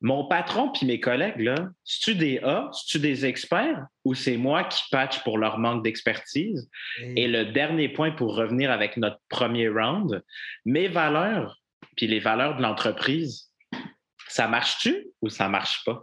Mon 0.00 0.28
patron 0.28 0.70
puis 0.70 0.86
mes 0.86 1.00
collègues, 1.00 1.40
là, 1.40 1.70
c'est-tu 1.84 2.14
des 2.14 2.38
A, 2.38 2.70
c'est-tu 2.72 3.00
des 3.00 3.26
experts 3.26 3.84
ou 4.04 4.14
c'est 4.14 4.36
moi 4.36 4.64
qui 4.64 4.80
patch 4.90 5.22
pour 5.24 5.38
leur 5.38 5.58
manque 5.58 5.82
d'expertise? 5.82 6.70
Et 7.16 7.26
le 7.26 7.46
dernier 7.46 7.88
point 7.88 8.12
pour 8.12 8.36
revenir 8.36 8.70
avec 8.70 8.96
notre 8.96 9.20
premier 9.28 9.68
round, 9.68 10.22
mes 10.64 10.88
valeurs 10.88 11.60
puis 11.96 12.06
les 12.06 12.20
valeurs 12.20 12.56
de 12.56 12.62
l'entreprise, 12.62 13.50
ça 14.28 14.46
marche-tu 14.46 15.08
ou 15.20 15.28
ça 15.28 15.48
marche 15.48 15.84
pas? 15.84 16.00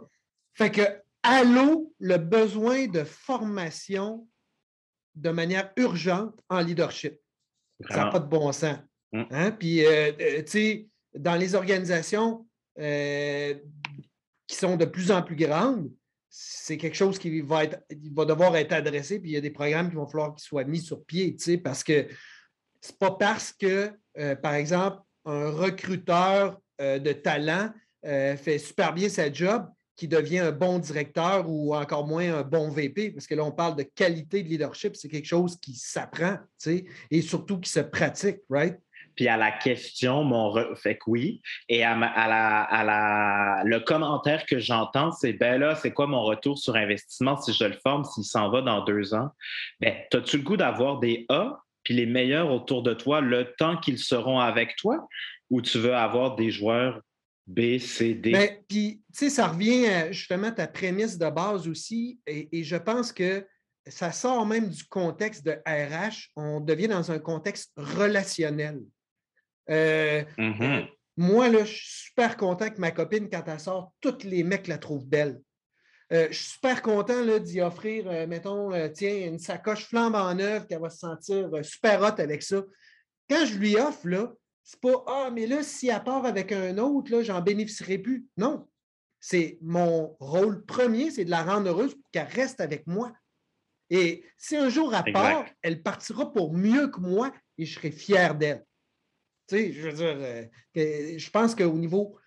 Fait 0.52 0.70
que, 0.70 0.82
allô, 1.22 1.92
le 1.98 2.18
besoin 2.18 2.86
de 2.86 3.02
formation 3.04 4.28
de 5.14 5.30
manière 5.30 5.72
urgente 5.76 6.38
en 6.50 6.60
leadership. 6.60 7.18
Ça 7.88 8.04
n'a 8.04 8.10
pas 8.10 8.20
de 8.20 8.28
bon 8.28 8.52
sens. 8.52 8.78
Mm. 9.12 9.22
Hein? 9.30 9.50
Puis, 9.52 9.84
euh, 9.84 10.12
euh, 10.20 10.42
tu 10.42 10.50
sais, 10.50 10.88
dans 11.14 11.36
les 11.36 11.54
organisations, 11.54 12.46
euh, 12.78 13.54
qui 14.46 14.56
sont 14.56 14.76
de 14.76 14.84
plus 14.84 15.10
en 15.10 15.22
plus 15.22 15.36
grandes, 15.36 15.90
c'est 16.28 16.76
quelque 16.76 16.96
chose 16.96 17.18
qui 17.18 17.40
va, 17.40 17.64
être, 17.64 17.82
va 18.12 18.24
devoir 18.24 18.56
être 18.56 18.72
adressé, 18.72 19.18
puis 19.18 19.30
il 19.30 19.34
y 19.34 19.38
a 19.38 19.40
des 19.40 19.50
programmes 19.50 19.88
qui 19.88 19.96
vont 19.96 20.06
falloir 20.06 20.34
qu'ils 20.34 20.44
soient 20.44 20.64
mis 20.64 20.80
sur 20.80 21.04
pied, 21.04 21.36
parce 21.62 21.82
que 21.82 22.06
c'est 22.80 22.98
pas 22.98 23.12
parce 23.12 23.52
que, 23.52 23.92
euh, 24.18 24.36
par 24.36 24.54
exemple, 24.54 24.98
un 25.24 25.50
recruteur 25.50 26.60
euh, 26.80 26.98
de 26.98 27.12
talent 27.12 27.72
fait 28.04 28.58
super 28.58 28.94
bien 28.94 29.08
sa 29.08 29.32
job 29.32 29.66
qui 29.96 30.06
devient 30.06 30.38
un 30.38 30.52
bon 30.52 30.78
directeur 30.78 31.48
ou 31.48 31.74
encore 31.74 32.06
moins 32.06 32.36
un 32.36 32.42
bon 32.42 32.68
VP, 32.70 33.10
parce 33.10 33.26
que 33.26 33.34
là, 33.34 33.44
on 33.44 33.50
parle 33.50 33.76
de 33.76 33.82
qualité 33.82 34.42
de 34.42 34.48
leadership, 34.48 34.94
c'est 34.94 35.08
quelque 35.08 35.26
chose 35.26 35.58
qui 35.58 35.74
s'apprend, 35.74 36.36
et 37.10 37.22
surtout 37.22 37.58
qui 37.58 37.70
se 37.70 37.80
pratique, 37.80 38.38
right? 38.50 38.78
Puis 39.16 39.28
à 39.28 39.36
la 39.36 39.50
question, 39.50 40.24
mon 40.24 40.54
fait 40.76 40.96
que 40.96 41.04
oui. 41.06 41.40
Et 41.68 41.82
à, 41.82 41.96
la, 41.96 43.62
le 43.64 43.80
commentaire 43.80 44.44
que 44.46 44.58
j'entends, 44.58 45.10
c'est 45.10 45.32
ben 45.32 45.58
là, 45.58 45.74
c'est 45.74 45.92
quoi 45.92 46.06
mon 46.06 46.22
retour 46.22 46.58
sur 46.58 46.76
investissement 46.76 47.40
si 47.40 47.52
je 47.52 47.64
le 47.64 47.76
forme, 47.82 48.04
s'il 48.04 48.24
s'en 48.24 48.50
va 48.50 48.60
dans 48.60 48.84
deux 48.84 49.14
ans? 49.14 49.30
Ben, 49.80 49.94
as-tu 50.12 50.38
le 50.38 50.42
goût 50.42 50.56
d'avoir 50.56 50.98
des 50.98 51.24
A, 51.28 51.60
puis 51.82 51.94
les 51.94 52.06
meilleurs 52.06 52.50
autour 52.50 52.82
de 52.82 52.94
toi, 52.94 53.20
le 53.20 53.54
temps 53.58 53.76
qu'ils 53.78 53.98
seront 53.98 54.38
avec 54.38 54.76
toi, 54.76 55.08
ou 55.50 55.62
tu 55.62 55.78
veux 55.78 55.94
avoir 55.94 56.36
des 56.36 56.50
joueurs 56.50 57.00
B, 57.46 57.78
C, 57.78 58.14
D? 58.14 58.32
Ben, 58.32 58.50
puis, 58.68 59.02
tu 59.12 59.18
sais, 59.18 59.30
ça 59.30 59.48
revient 59.48 59.86
justement 60.10 60.48
à 60.48 60.52
ta 60.52 60.66
prémisse 60.66 61.16
de 61.16 61.30
base 61.30 61.66
aussi, 61.68 62.20
et 62.26 62.64
je 62.64 62.76
pense 62.76 63.12
que 63.12 63.46
ça 63.88 64.12
sort 64.12 64.44
même 64.46 64.68
du 64.68 64.84
contexte 64.84 65.44
de 65.44 65.52
RH. 65.66 66.30
On 66.36 66.60
devient 66.60 66.88
dans 66.88 67.12
un 67.12 67.18
contexte 67.18 67.72
relationnel. 67.76 68.80
Euh, 69.70 70.22
mm-hmm. 70.38 70.62
euh, 70.62 70.86
moi, 71.16 71.48
là, 71.48 71.64
je 71.64 71.72
suis 71.72 72.04
super 72.08 72.36
content 72.36 72.70
que 72.70 72.80
ma 72.80 72.90
copine, 72.90 73.28
quand 73.30 73.42
elle 73.46 73.60
sort, 73.60 73.92
tous 74.00 74.24
les 74.24 74.44
mecs 74.44 74.68
la 74.68 74.78
trouvent 74.78 75.06
belle. 75.06 75.40
Euh, 76.12 76.28
je 76.30 76.36
suis 76.36 76.52
super 76.52 76.82
content 76.82 77.24
d'y 77.38 77.60
offrir, 77.60 78.28
mettons, 78.28 78.70
tiens, 78.92 79.26
une 79.26 79.38
sacoche 79.38 79.86
flambant 79.86 80.32
neuve 80.34 80.66
qu'elle 80.66 80.80
va 80.80 80.90
se 80.90 80.98
sentir 80.98 81.50
super 81.64 82.00
hot 82.00 82.20
avec 82.20 82.42
ça. 82.42 82.62
Quand 83.28 83.44
je 83.44 83.58
lui 83.58 83.76
offre, 83.76 84.06
là, 84.06 84.32
c'est 84.62 84.80
pas 84.80 85.04
Ah, 85.06 85.30
mais 85.32 85.46
là, 85.46 85.62
si 85.62 85.88
elle 85.88 86.04
part 86.04 86.24
avec 86.26 86.52
un 86.52 86.78
autre, 86.78 87.10
là, 87.10 87.22
j'en 87.22 87.40
bénéficierai 87.40 87.98
plus. 87.98 88.26
Non. 88.36 88.68
C'est 89.18 89.58
mon 89.62 90.16
rôle 90.20 90.64
premier, 90.64 91.10
c'est 91.10 91.24
de 91.24 91.30
la 91.30 91.42
rendre 91.42 91.68
heureuse 91.68 91.94
pour 91.94 92.10
qu'elle 92.12 92.28
reste 92.28 92.60
avec 92.60 92.86
moi. 92.86 93.12
Et 93.90 94.24
si 94.36 94.56
un 94.56 94.68
jour 94.68 94.94
elle 94.94 95.12
part, 95.12 95.46
elle 95.62 95.82
partira 95.82 96.32
pour 96.32 96.52
mieux 96.52 96.88
que 96.88 97.00
moi 97.00 97.32
et 97.58 97.64
je 97.64 97.74
serai 97.74 97.90
fier 97.90 98.34
d'elle. 98.34 98.64
Tu 99.48 99.56
sais, 99.56 99.72
je 99.72 99.88
veux 99.88 99.92
dire, 99.92 100.16
euh, 100.18 101.18
je 101.18 101.30
pense 101.30 101.54
qu'au 101.54 101.72
niveau 101.72 102.18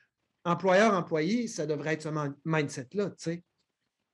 employeur-employé, 0.45 1.47
ça 1.47 1.65
devrait 1.65 1.93
être 1.93 2.03
ce 2.03 2.09
mindset-là, 2.45 3.09
tu 3.09 3.15
sais. 3.17 3.43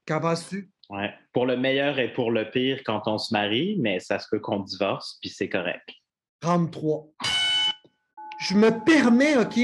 Qu'en 0.07 0.19
penses-tu? 0.19 0.71
Ouais. 0.89 1.13
Pour 1.33 1.45
le 1.45 1.57
meilleur 1.57 1.97
et 1.99 2.13
pour 2.13 2.31
le 2.31 2.49
pire 2.49 2.81
quand 2.85 3.07
on 3.07 3.17
se 3.17 3.33
marie, 3.33 3.77
mais 3.79 3.99
ça 3.99 4.19
se 4.19 4.27
peut 4.29 4.39
qu'on 4.39 4.59
divorce, 4.59 5.17
puis 5.21 5.29
c'est 5.29 5.49
correct. 5.49 5.87
33. 6.41 7.07
Je 8.39 8.55
me 8.55 8.83
permets, 8.83 9.37
OK, 9.37 9.57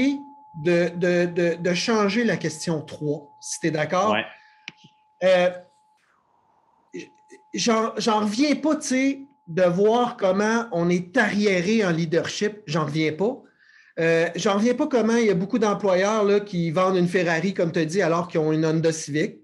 de, 0.64 1.56
de, 1.56 1.74
changer 1.74 2.24
la 2.24 2.36
question 2.36 2.82
3, 2.82 3.28
si 3.40 3.60
tu 3.60 3.66
es 3.68 3.70
d'accord? 3.70 4.12
Ouais. 4.12 4.24
Euh, 5.24 5.50
J'en 7.54 8.20
reviens 8.20 8.56
pas, 8.56 8.76
tu 8.76 8.88
sais, 8.88 9.26
de 9.48 9.62
voir 9.62 10.16
comment 10.16 10.66
on 10.72 10.88
est 10.88 11.16
arriéré 11.16 11.84
en 11.84 11.90
leadership, 11.90 12.60
j'en 12.66 12.86
reviens 12.86 13.12
pas. 13.12 13.42
Euh, 13.98 14.28
j'en 14.36 14.54
reviens 14.54 14.74
pas 14.74 14.86
comment 14.86 15.16
il 15.16 15.26
y 15.26 15.30
a 15.30 15.34
beaucoup 15.34 15.58
d'employeurs 15.58 16.44
qui 16.44 16.70
vendent 16.70 16.96
une 16.96 17.08
Ferrari, 17.08 17.52
comme 17.52 17.72
tu 17.72 17.80
as 17.80 17.84
dit, 17.84 18.02
alors 18.02 18.28
qu'ils 18.28 18.40
ont 18.40 18.52
une 18.52 18.64
Honda 18.64 18.92
Civic. 18.92 19.36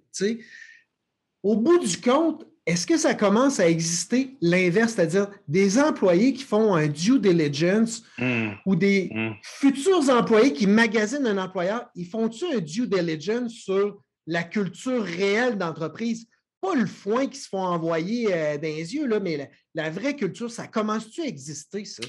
Au 1.43 1.57
bout 1.57 1.78
du 1.78 2.00
compte, 2.00 2.47
est-ce 2.67 2.87
que 2.87 2.99
ça 2.99 3.14
commence 3.14 3.61
à 3.61 3.69
exister 3.69 4.37
l'inverse, 4.43 4.93
c'est-à-dire 4.93 5.31
des 5.47 5.78
employés 5.78 6.35
qui 6.35 6.43
font 6.43 6.75
un 6.75 6.87
due 6.87 7.19
diligence 7.19 8.02
hmm. 8.19 8.50
ou 8.67 8.76
des 8.76 9.11
hmm. 9.11 9.31
futurs 9.43 10.11
employés 10.11 10.52
qui 10.52 10.67
magasinent 10.67 11.26
un 11.26 11.38
employeur, 11.38 11.87
ils 11.95 12.07
font-tu 12.07 12.45
un 12.55 12.59
due 12.59 12.87
diligence 12.87 13.52
sur 13.52 13.99
la 14.26 14.43
culture 14.43 15.02
réelle 15.02 15.57
d'entreprise? 15.57 16.26
Pas 16.61 16.75
le 16.75 16.87
foin 16.87 17.27
qui 17.27 17.38
se 17.38 17.49
font 17.49 17.62
envoyer 17.62 18.33
euh, 18.33 18.57
dans 18.57 18.62
les 18.62 18.95
yeux, 18.95 19.09
mais 19.21 19.50
la, 19.75 19.91
vraie 19.91 20.17
culture, 20.17 20.50
ça 20.50 20.67
commence-tu 20.67 21.23
à 21.23 21.27
exister, 21.27 21.85
ça? 21.85 22.03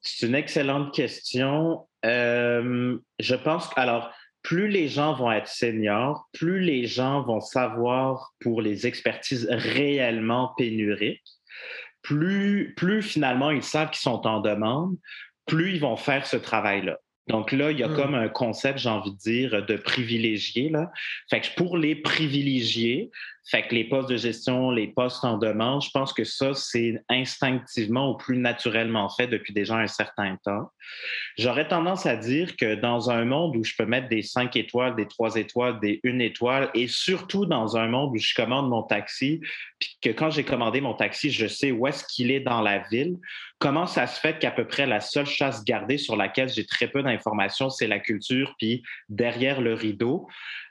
C'est 0.00 0.26
une 0.26 0.34
excellente 0.34 0.94
question. 0.94 1.86
Euh, 2.04 2.98
je 3.20 3.34
que, 3.34 3.78
alors, 3.78 4.12
plus 4.42 4.68
les 4.68 4.88
gens 4.88 5.14
vont 5.14 5.30
être 5.30 5.48
seniors, 5.48 6.28
plus 6.32 6.60
les 6.60 6.86
gens 6.86 7.22
vont 7.22 7.40
savoir 7.40 8.32
pour 8.40 8.60
les 8.60 8.86
expertises 8.86 9.46
réellement 9.48 10.52
pénuriques, 10.56 11.22
plus, 12.02 12.74
plus 12.76 13.02
finalement 13.02 13.52
ils 13.52 13.62
savent 13.62 13.90
qu'ils 13.90 14.00
sont 14.00 14.26
en 14.26 14.40
demande, 14.40 14.96
plus 15.46 15.74
ils 15.74 15.80
vont 15.80 15.96
faire 15.96 16.26
ce 16.26 16.36
travail-là. 16.36 16.98
Donc 17.28 17.52
là, 17.52 17.70
il 17.70 17.78
y 17.78 17.82
a 17.82 17.88
hmm. 17.88 17.96
comme 17.96 18.14
un 18.14 18.28
concept, 18.28 18.78
j'ai 18.78 18.88
envie 18.88 19.12
de 19.12 19.18
dire, 19.18 19.64
de 19.64 19.76
privilégier. 19.76 20.68
Là. 20.70 20.90
Fait 21.30 21.40
que 21.40 21.48
pour 21.56 21.76
les 21.76 21.94
privilégier, 21.94 23.10
fait 23.44 23.66
que 23.66 23.74
les 23.74 23.84
postes 23.84 24.08
de 24.08 24.16
gestion, 24.16 24.70
les 24.70 24.86
postes 24.86 25.24
en 25.24 25.36
demande, 25.36 25.82
je 25.82 25.90
pense 25.90 26.12
que 26.12 26.22
ça, 26.22 26.54
c'est 26.54 27.02
instinctivement 27.08 28.10
ou 28.10 28.16
plus 28.16 28.38
naturellement 28.38 29.08
fait 29.08 29.26
depuis 29.26 29.52
déjà 29.52 29.76
un 29.76 29.88
certain 29.88 30.36
temps. 30.44 30.70
J'aurais 31.38 31.66
tendance 31.66 32.06
à 32.06 32.16
dire 32.16 32.56
que 32.56 32.76
dans 32.76 33.10
un 33.10 33.24
monde 33.24 33.56
où 33.56 33.64
je 33.64 33.74
peux 33.76 33.86
mettre 33.86 34.08
des 34.08 34.22
cinq 34.22 34.54
étoiles, 34.54 34.94
des 34.94 35.08
trois 35.08 35.34
étoiles, 35.34 35.80
des 35.80 36.00
une 36.04 36.20
étoile, 36.20 36.70
et 36.74 36.86
surtout 36.86 37.44
dans 37.44 37.76
un 37.76 37.88
monde 37.88 38.12
où 38.12 38.16
je 38.16 38.32
commande 38.34 38.68
mon 38.68 38.84
taxi, 38.84 39.40
puis 39.80 39.91
que 40.02 40.10
quand 40.10 40.30
j'ai 40.30 40.44
commandé 40.44 40.80
mon 40.80 40.94
taxi, 40.94 41.30
je 41.30 41.46
sais 41.46 41.70
où 41.70 41.86
est-ce 41.86 42.04
qu'il 42.04 42.30
est 42.30 42.40
dans 42.40 42.60
la 42.60 42.80
ville, 42.90 43.18
comment 43.58 43.86
ça 43.86 44.06
se 44.06 44.20
fait 44.20 44.38
qu'à 44.38 44.50
peu 44.50 44.66
près 44.66 44.86
la 44.86 45.00
seule 45.00 45.26
chasse 45.26 45.64
gardée 45.64 45.96
sur 45.96 46.16
laquelle 46.16 46.48
j'ai 46.48 46.66
très 46.66 46.88
peu 46.88 47.02
d'informations, 47.02 47.70
c'est 47.70 47.86
la 47.86 48.00
culture, 48.00 48.54
puis 48.58 48.82
derrière 49.08 49.60
le 49.60 49.74
rideau, 49.74 50.26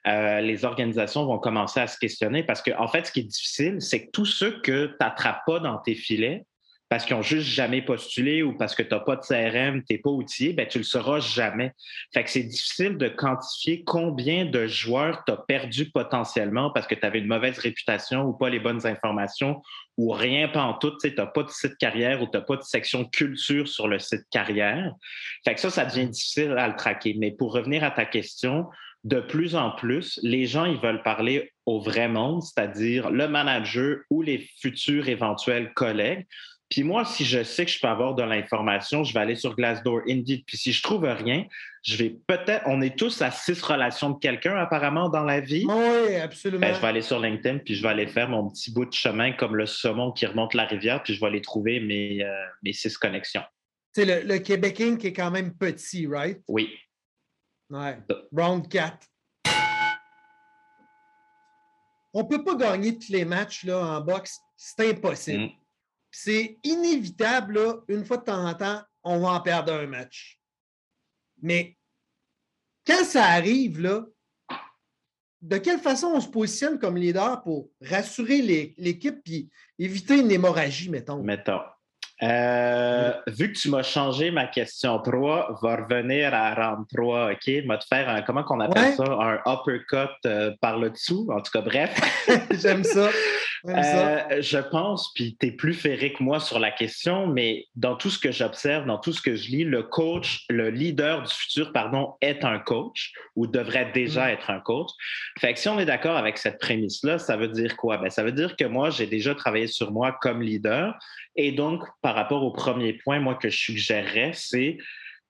euh, 0.08 0.42
les 0.42 0.66
organisations 0.66 1.26
vont 1.26 1.40
commencer 1.40 1.80
à 1.80 1.88
se 1.88 1.98
questionner 1.98 2.44
parce 2.44 2.62
qu'en 2.62 2.84
en 2.84 2.88
fait, 2.88 3.08
ce 3.08 3.12
qui 3.12 3.22
est 3.22 3.24
difficile, 3.24 3.78
c'est 3.80 4.06
que 4.06 4.12
tous 4.12 4.26
ceux 4.26 4.60
que 4.62 4.88
tu 4.88 4.96
n'attrapes 5.00 5.42
pas 5.46 5.60
dans 5.60 5.78
tes 5.78 5.96
filets, 5.96 6.46
parce 6.92 7.06
qu'ils 7.06 7.16
n'ont 7.16 7.22
juste 7.22 7.48
jamais 7.48 7.82
postulé 7.82 8.44
ou 8.44 8.58
parce 8.58 8.76
que 8.76 8.84
tu 8.84 8.90
n'as 8.94 9.00
pas 9.00 9.16
de 9.16 9.22
CRM, 9.22 9.82
tu 9.82 9.94
n'es 9.94 10.00
pas 10.00 10.10
outillé, 10.10 10.52
ben, 10.52 10.68
tu 10.68 10.78
ne 10.78 10.84
le 10.84 10.86
sauras 10.86 11.22
jamais. 11.22 11.72
Fait 12.14 12.22
que 12.22 12.30
c'est 12.30 12.44
difficile 12.44 12.98
de 12.98 13.08
quantifier 13.08 13.86
combien 13.86 14.44
de 14.44 14.68
joueurs 14.68 15.24
tu 15.26 15.32
as 15.32 15.38
perdu 15.38 15.90
potentiellement 15.90 16.70
parce 16.70 16.88
que 16.88 16.96
tu 16.96 17.06
avais 17.06 17.20
une 17.20 17.28
mauvaise 17.28 17.58
réputation 17.60 18.24
ou 18.24 18.34
pas 18.34 18.50
les 18.50 18.60
bonnes 18.60 18.86
informations 18.86 19.62
ou 19.98 20.12
rien 20.12 20.50
pas 20.50 20.64
en 20.64 20.74
tout. 20.74 20.92
Tu 21.02 21.14
n'as 21.16 21.28
pas 21.28 21.44
de 21.44 21.50
site 21.50 21.78
carrière 21.78 22.22
ou 22.22 22.26
tu 22.26 22.38
n'as 22.38 22.44
pas 22.44 22.58
de 22.58 22.64
section 22.64 23.06
culture 23.06 23.70
sur 23.70 23.88
le 23.88 23.98
site 23.98 24.26
carrière. 24.30 24.94
Fait 25.46 25.56
que 25.56 25.62
ça, 25.62 25.70
ça 25.70 25.86
devient 25.86 26.10
difficile 26.10 26.58
à 26.58 26.68
le 26.68 26.76
traquer. 26.76 27.16
Mais 27.18 27.32
pour 27.32 27.54
revenir 27.54 27.86
à 27.86 27.92
ta 27.92 28.04
question, 28.04 28.66
de 29.06 29.22
plus 29.22 29.56
en 29.56 29.72
plus, 29.72 30.20
les 30.24 30.46
gens, 30.46 30.66
ils 30.66 30.78
veulent 30.78 31.04
parler 31.04 31.54
au 31.66 31.80
vrai 31.80 32.10
monde, 32.10 32.44
c'est-à-dire 32.44 33.10
le 33.10 33.30
manager 33.30 34.00
ou 34.10 34.22
les 34.22 34.46
futurs 34.60 35.08
éventuels 35.08 35.74
collègues. 35.74 36.28
Puis 36.72 36.84
moi, 36.84 37.04
si 37.04 37.26
je 37.26 37.44
sais 37.44 37.66
que 37.66 37.72
je 37.72 37.82
peux 37.82 37.90
avoir 37.90 38.16
de 38.16 38.24
l'information, 38.24 39.04
je 39.04 39.14
vais 39.14 39.20
aller 39.20 39.36
sur 39.36 39.58
Glassdoor, 39.58 40.04
Indeed. 40.08 40.46
Puis 40.46 40.58
si 40.58 40.72
je 40.72 40.82
trouve 40.82 41.04
rien, 41.04 41.46
je 41.84 41.98
vais 41.98 42.10
peut-être. 42.26 42.64
On 42.66 42.82
est 42.82 42.98
tous 42.98 43.22
à 43.22 43.30
six 43.30 43.62
relations 43.62 44.12
de 44.12 44.20
quelqu'un 44.20 44.56
apparemment 44.56 45.10
dans 45.10 45.26
la 45.26 45.42
vie. 45.42 45.66
Oui, 45.68 46.16
absolument. 46.16 46.62
Ben, 46.62 46.74
je 46.74 46.80
vais 46.80 46.88
aller 46.88 47.02
sur 47.02 47.20
LinkedIn 47.20 47.58
puis 47.60 47.76
je 47.76 47.84
vais 47.84 47.90
aller 47.90 48.08
faire 48.08 48.30
mon 48.30 48.50
petit 48.50 48.72
bout 48.72 48.86
de 48.86 48.94
chemin 48.94 49.34
comme 49.34 49.58
le 49.58 49.66
saumon 49.66 50.14
qui 50.14 50.26
remonte 50.26 50.54
la 50.54 50.64
rivière 50.64 51.04
puis 51.04 51.14
je 51.14 51.20
vais 51.20 51.28
aller 51.28 51.42
trouver 51.42 51.82
mes, 51.82 52.24
euh, 52.24 52.34
mes 52.64 52.72
six 52.72 52.98
connexions. 52.98 53.44
C'est 53.94 54.06
le, 54.06 54.26
le 54.26 54.40
Québec 54.40 54.76
qui 54.76 55.08
est 55.08 55.14
quand 55.14 55.30
même 55.32 55.54
petit, 55.54 56.08
right? 56.08 56.40
Oui. 56.48 56.74
Ouais. 57.70 57.98
Round 58.32 58.70
4. 58.70 58.98
On 62.14 62.24
ne 62.24 62.28
peut 62.28 62.44
pas 62.46 62.56
gagner 62.56 62.98
tous 62.98 63.12
les 63.12 63.26
matchs 63.26 63.66
là, 63.66 63.98
en 63.98 64.00
boxe. 64.00 64.40
C'est 64.56 64.90
impossible. 64.90 65.44
Mm. 65.44 65.61
C'est 66.12 66.58
inévitable, 66.64 67.56
là, 67.56 67.76
une 67.88 68.06
fois 68.06 68.18
de 68.18 68.24
temps 68.24 68.46
en 68.46 68.54
temps, 68.54 68.82
on 69.04 69.20
va 69.20 69.30
en 69.30 69.42
perdre 69.42 69.74
un 69.74 69.88
match. 69.88 70.40
Mais 71.42 71.78
quand 72.86 73.04
ça 73.04 73.26
arrive, 73.26 73.82
là, 73.82 74.06
de 75.42 75.58
quelle 75.58 75.80
façon 75.80 76.08
on 76.08 76.22
se 76.22 76.28
positionne 76.28 76.78
comme 76.78 76.98
leader 76.98 77.42
pour 77.42 77.70
rassurer 77.82 78.42
l'équipe 78.78 79.20
et 79.28 79.50
éviter 79.80 80.20
une 80.20 80.32
hémorragie, 80.32 80.90
mettons? 80.90 81.24
Mettons. 81.24 81.62
Euh, 82.24 83.14
vu 83.28 83.52
que 83.52 83.58
tu 83.58 83.70
m'as 83.70 83.82
changé 83.82 84.30
ma 84.30 84.46
question 84.46 85.00
3, 85.00 85.60
va 85.64 85.76
revenir 85.78 86.32
à 86.36 86.54
round 86.54 86.86
3, 86.94 87.32
OK? 87.32 87.66
Va 87.66 87.78
te 87.78 87.86
faire 87.86 88.08
un, 88.10 88.22
comment 88.22 88.44
qu'on 88.44 88.60
appelle 88.60 88.94
ça? 88.94 89.04
Un 89.04 89.38
uppercut 89.48 90.12
euh, 90.28 90.54
par 90.62 90.78
le 90.78 90.92
dessous. 90.92 91.28
En 91.32 91.42
tout 91.42 91.52
cas, 91.52 91.62
bref. 91.62 92.00
J'aime 92.52 92.84
ça. 92.84 93.10
Euh, 93.68 94.42
je 94.42 94.58
pense, 94.58 95.12
puis 95.14 95.38
tu 95.40 95.48
es 95.48 95.52
plus 95.52 95.74
ferré 95.74 96.14
que 96.14 96.24
moi 96.24 96.40
sur 96.40 96.60
la 96.60 96.72
question, 96.72 97.28
mais 97.28 97.66
dans 97.76 97.96
tout 97.96 98.10
ce 98.10 98.18
que 98.18 98.32
j'observe, 98.32 98.86
dans 98.86 98.98
tout 98.98 99.14
ce 99.14 99.22
que 99.22 99.36
je 99.36 99.50
lis, 99.50 99.64
le 99.64 99.84
coach, 99.84 100.46
le 100.50 100.70
leader 100.70 101.24
du 101.24 101.32
futur, 101.32 101.72
pardon, 101.72 102.16
est 102.22 102.44
un 102.44 102.60
coach 102.60 103.12
ou 103.36 103.48
devrait 103.48 103.92
déjà 103.94 104.32
être 104.32 104.50
un 104.50 104.60
coach. 104.60 104.90
Fait 105.40 105.54
que 105.54 105.60
si 105.60 105.70
on 105.70 105.80
est 105.80 105.86
d'accord 105.86 106.18
avec 106.18 106.38
cette 106.38 106.60
prémisse-là, 106.60 107.20
ça 107.20 107.38
veut 107.38 107.50
dire 107.50 107.78
quoi? 107.78 107.98
Ben, 107.98 108.10
ça 108.10 108.24
veut 108.24 108.32
dire 108.32 108.56
que 108.56 108.66
moi, 108.66 108.90
j'ai 108.90 109.08
déjà 109.08 109.36
travaillé 109.36 109.68
sur 109.68 109.92
moi 109.92 110.18
comme 110.22 110.42
leader. 110.42 110.98
Et 111.36 111.52
donc, 111.52 111.84
par 112.02 112.16
rapport 112.16 112.44
au 112.44 112.52
premier 112.52 112.94
point, 112.94 113.20
moi, 113.20 113.36
que 113.36 113.50
je 113.50 113.58
suggérerais, 113.58 114.32
c'est 114.34 114.78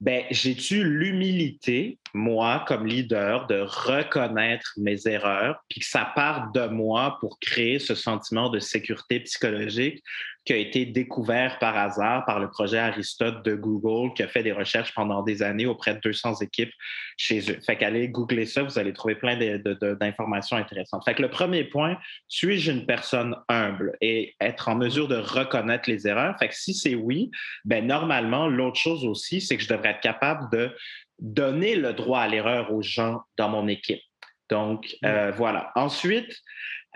ben, 0.01 0.23
j'ai-tu 0.31 0.83
l'humilité, 0.83 1.99
moi, 2.15 2.65
comme 2.67 2.87
leader, 2.87 3.45
de 3.45 3.61
reconnaître 3.61 4.73
mes 4.77 5.07
erreurs, 5.07 5.63
puis 5.69 5.79
que 5.79 5.85
ça 5.85 6.11
parte 6.15 6.55
de 6.55 6.65
moi 6.65 7.17
pour 7.19 7.39
créer 7.39 7.77
ce 7.77 7.93
sentiment 7.93 8.49
de 8.49 8.59
sécurité 8.59 9.19
psychologique? 9.19 10.03
Qui 10.45 10.53
a 10.53 10.57
été 10.57 10.85
découvert 10.85 11.59
par 11.59 11.77
hasard 11.77 12.25
par 12.25 12.39
le 12.39 12.49
projet 12.49 12.79
Aristote 12.79 13.45
de 13.45 13.55
Google, 13.55 14.13
qui 14.13 14.23
a 14.23 14.27
fait 14.27 14.43
des 14.43 14.51
recherches 14.51 14.93
pendant 14.93 15.21
des 15.21 15.43
années 15.43 15.67
auprès 15.67 15.93
de 15.93 15.99
200 15.99 16.35
équipes 16.41 16.71
chez 17.15 17.51
eux. 17.51 17.59
Fait 17.65 17.75
qu'allez 17.75 18.09
googler 18.09 18.45
ça, 18.45 18.63
vous 18.63 18.79
allez 18.79 18.93
trouver 18.93 19.15
plein 19.15 19.37
d'informations 19.37 20.57
intéressantes. 20.57 21.03
Fait 21.05 21.13
que 21.13 21.21
le 21.21 21.29
premier 21.29 21.65
point, 21.65 21.97
suis-je 22.27 22.71
une 22.71 22.85
personne 22.85 23.35
humble 23.49 23.95
et 24.01 24.35
être 24.41 24.69
en 24.69 24.75
mesure 24.75 25.07
de 25.07 25.17
reconnaître 25.17 25.89
les 25.89 26.07
erreurs? 26.07 26.35
Fait 26.39 26.49
que 26.49 26.55
si 26.55 26.73
c'est 26.73 26.95
oui, 26.95 27.29
ben 27.63 27.85
normalement, 27.85 28.47
l'autre 28.47 28.79
chose 28.79 29.05
aussi, 29.05 29.41
c'est 29.41 29.57
que 29.57 29.63
je 29.63 29.69
devrais 29.69 29.89
être 29.89 30.01
capable 30.01 30.49
de 30.51 30.75
donner 31.19 31.75
le 31.75 31.93
droit 31.93 32.21
à 32.21 32.27
l'erreur 32.27 32.73
aux 32.73 32.81
gens 32.81 33.21
dans 33.37 33.49
mon 33.49 33.67
équipe. 33.67 34.01
Donc, 34.51 34.97
euh, 35.05 35.31
voilà. 35.31 35.71
Ensuite, 35.75 36.37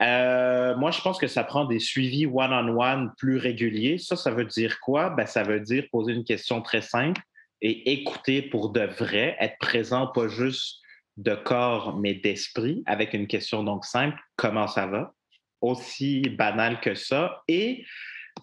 euh, 0.02 0.76
moi, 0.76 0.92
je 0.92 1.02
pense 1.02 1.18
que 1.18 1.28
ça 1.28 1.44
prend 1.44 1.66
des 1.66 1.80
suivis 1.80 2.26
one-on-one 2.26 3.14
plus 3.18 3.38
réguliers. 3.38 3.98
Ça, 3.98 4.18
ça 4.18 4.30
veut 4.30 4.46
dire 4.46 4.80
quoi? 4.82 5.10
Ben, 5.10 5.26
ça 5.26 5.44
veut 5.44 5.62
dire 5.62 5.86
poser 5.92 6.14
une 6.14 6.26
question 6.26 6.62
très 6.62 6.82
simple 6.82 7.22
et 7.62 7.94
écouter 7.94 8.42
pour 8.42 8.72
de 8.72 8.82
vrai, 8.82 9.38
être 9.40 9.58
présent, 9.58 10.08
pas 10.08 10.28
juste 10.28 10.82
de 11.16 11.34
corps, 11.34 11.98
mais 11.98 12.14
d'esprit, 12.14 12.84
avec 12.86 13.14
une 13.14 13.26
question 13.26 13.64
donc 13.64 13.86
simple, 13.86 14.20
comment 14.36 14.68
ça 14.68 14.86
va? 14.86 15.14
Aussi 15.62 16.24
banal 16.38 16.82
que 16.82 16.94
ça. 16.94 17.42
Et 17.48 17.86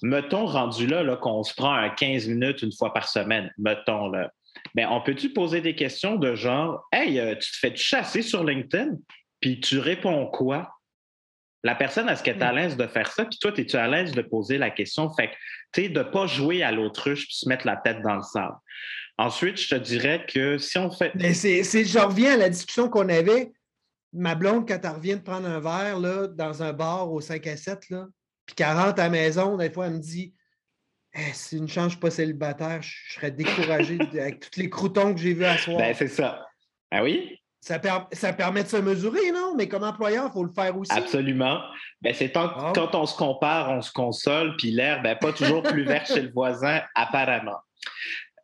mettons, 0.02 0.47
rendu 0.47 0.87
là, 0.87 1.02
là 1.02 1.16
qu'on 1.16 1.42
se 1.42 1.54
prend 1.54 1.75
un 1.75 1.90
15 1.90 2.28
minutes 2.28 2.62
une 2.62 2.73
fois 2.73 2.95
par 2.95 3.07
semaine, 3.07 3.52
mettons, 3.59 4.09
là, 4.09 4.33
ben, 4.75 4.88
on 4.90 5.00
peut-tu 5.00 5.33
poser 5.33 5.61
des 5.61 5.75
questions 5.75 6.16
de 6.16 6.35
genre, 6.35 6.87
hey, 6.92 7.19
euh, 7.19 7.35
tu 7.35 7.50
te 7.50 7.57
fais 7.59 7.76
chasser 7.76 8.23
sur 8.23 8.45
LinkedIn, 8.45 8.97
puis 9.40 9.61
tu 9.61 9.78
réponds 9.78 10.26
quoi? 10.26 10.71
La 11.64 11.75
personne, 11.75 12.09
est-ce 12.09 12.23
qu'elle 12.23 12.38
est 12.38 12.42
à 12.42 12.52
l'aise 12.52 12.76
de 12.76 12.87
faire 12.87 13.11
ça? 13.12 13.25
Puis 13.25 13.38
toi, 13.38 13.52
es-tu 13.57 13.76
à 13.76 13.87
l'aise 13.87 14.12
de 14.12 14.23
poser 14.23 14.59
la 14.59 14.71
question? 14.71 15.12
Fait 15.14 15.28
que, 15.28 15.35
tu 15.73 15.83
sais, 15.83 15.88
de 15.88 15.99
ne 15.99 16.04
pas 16.04 16.26
jouer 16.26 16.62
à 16.62 16.73
l'autruche 16.73 17.26
puis 17.26 17.37
se 17.37 17.49
mettre 17.49 17.66
la 17.66 17.76
tête 17.76 18.02
dans 18.02 18.16
le 18.16 18.23
sable. 18.23 18.57
Ensuite, 19.19 19.61
je 19.61 19.69
te 19.69 19.81
dirais 19.81 20.26
que 20.26 20.59
si 20.59 20.78
on 20.78 20.90
fait. 20.90 21.12
Mais 21.14 21.35
c'est, 21.35 21.62
je 21.62 21.99
reviens 21.99 22.35
à 22.35 22.37
la 22.37 22.49
discussion 22.49 22.88
qu'on 22.88 23.09
avait. 23.09 23.52
Ma 24.12 24.34
blonde, 24.34 24.67
quand 24.67 24.78
elle 24.82 24.91
revient 24.91 25.17
de 25.17 25.23
prendre 25.23 25.49
un 25.49 25.60
verre 25.60 25.99
là, 25.99 26.26
dans 26.26 26.63
un 26.63 26.73
bar 26.73 27.10
au 27.10 27.21
5 27.21 27.47
à 27.47 27.56
7, 27.56 27.91
là, 27.91 28.06
puis 28.45 28.56
qu'elle 28.56 28.76
rentre 28.76 29.00
à 29.00 29.04
la 29.04 29.10
maison, 29.10 29.56
des 29.56 29.71
fois, 29.71 29.87
elle 29.87 29.95
me 29.95 30.00
dit 30.00 30.34
eh, 31.15 31.33
Si 31.33 31.61
je 31.67 31.89
suis 31.89 31.99
pas 31.99 32.11
célibataire, 32.11 32.83
je 32.83 33.15
serais 33.15 33.31
découragé 33.31 33.99
avec 34.13 34.41
tous 34.41 34.61
les 34.61 34.71
croutons 34.71 35.15
que 35.15 35.21
j'ai 35.21 35.35
vus 35.35 35.45
à 35.45 35.57
soir. 35.57 35.79
Ben, 35.79 35.95
c'est 35.95 36.09
ça. 36.09 36.47
Ah 36.91 37.03
oui? 37.03 37.39
Ça, 37.61 37.79
permet 37.79 38.65
de 38.65 38.69
se 38.69 38.77
mesurer, 38.79 39.31
non? 39.31 39.55
Mais 39.57 39.69
comme 39.69 39.85
employeur, 39.85 40.27
il 40.29 40.33
faut 40.33 40.43
le 40.43 40.53
faire 40.53 40.77
aussi. 40.77 40.91
Absolument. 40.93 41.61
Ben, 42.01 42.13
c'est 42.13 42.33
ah. 42.37 42.73
quand 42.75 42.95
on 42.95 43.07
se 43.07 43.17
compare, 43.17 43.71
on 43.71 43.83
se 43.83 43.93
console, 43.93 44.57
puis 44.57 44.73
l'air, 44.73 45.01
ben, 45.03 45.17
pas 45.17 45.33
toujours 45.33 45.63
plus 45.63 45.85
vert 45.85 46.05
chez 46.05 46.23
le 46.23 46.33
voisin, 46.33 46.81
apparemment. 46.97 47.59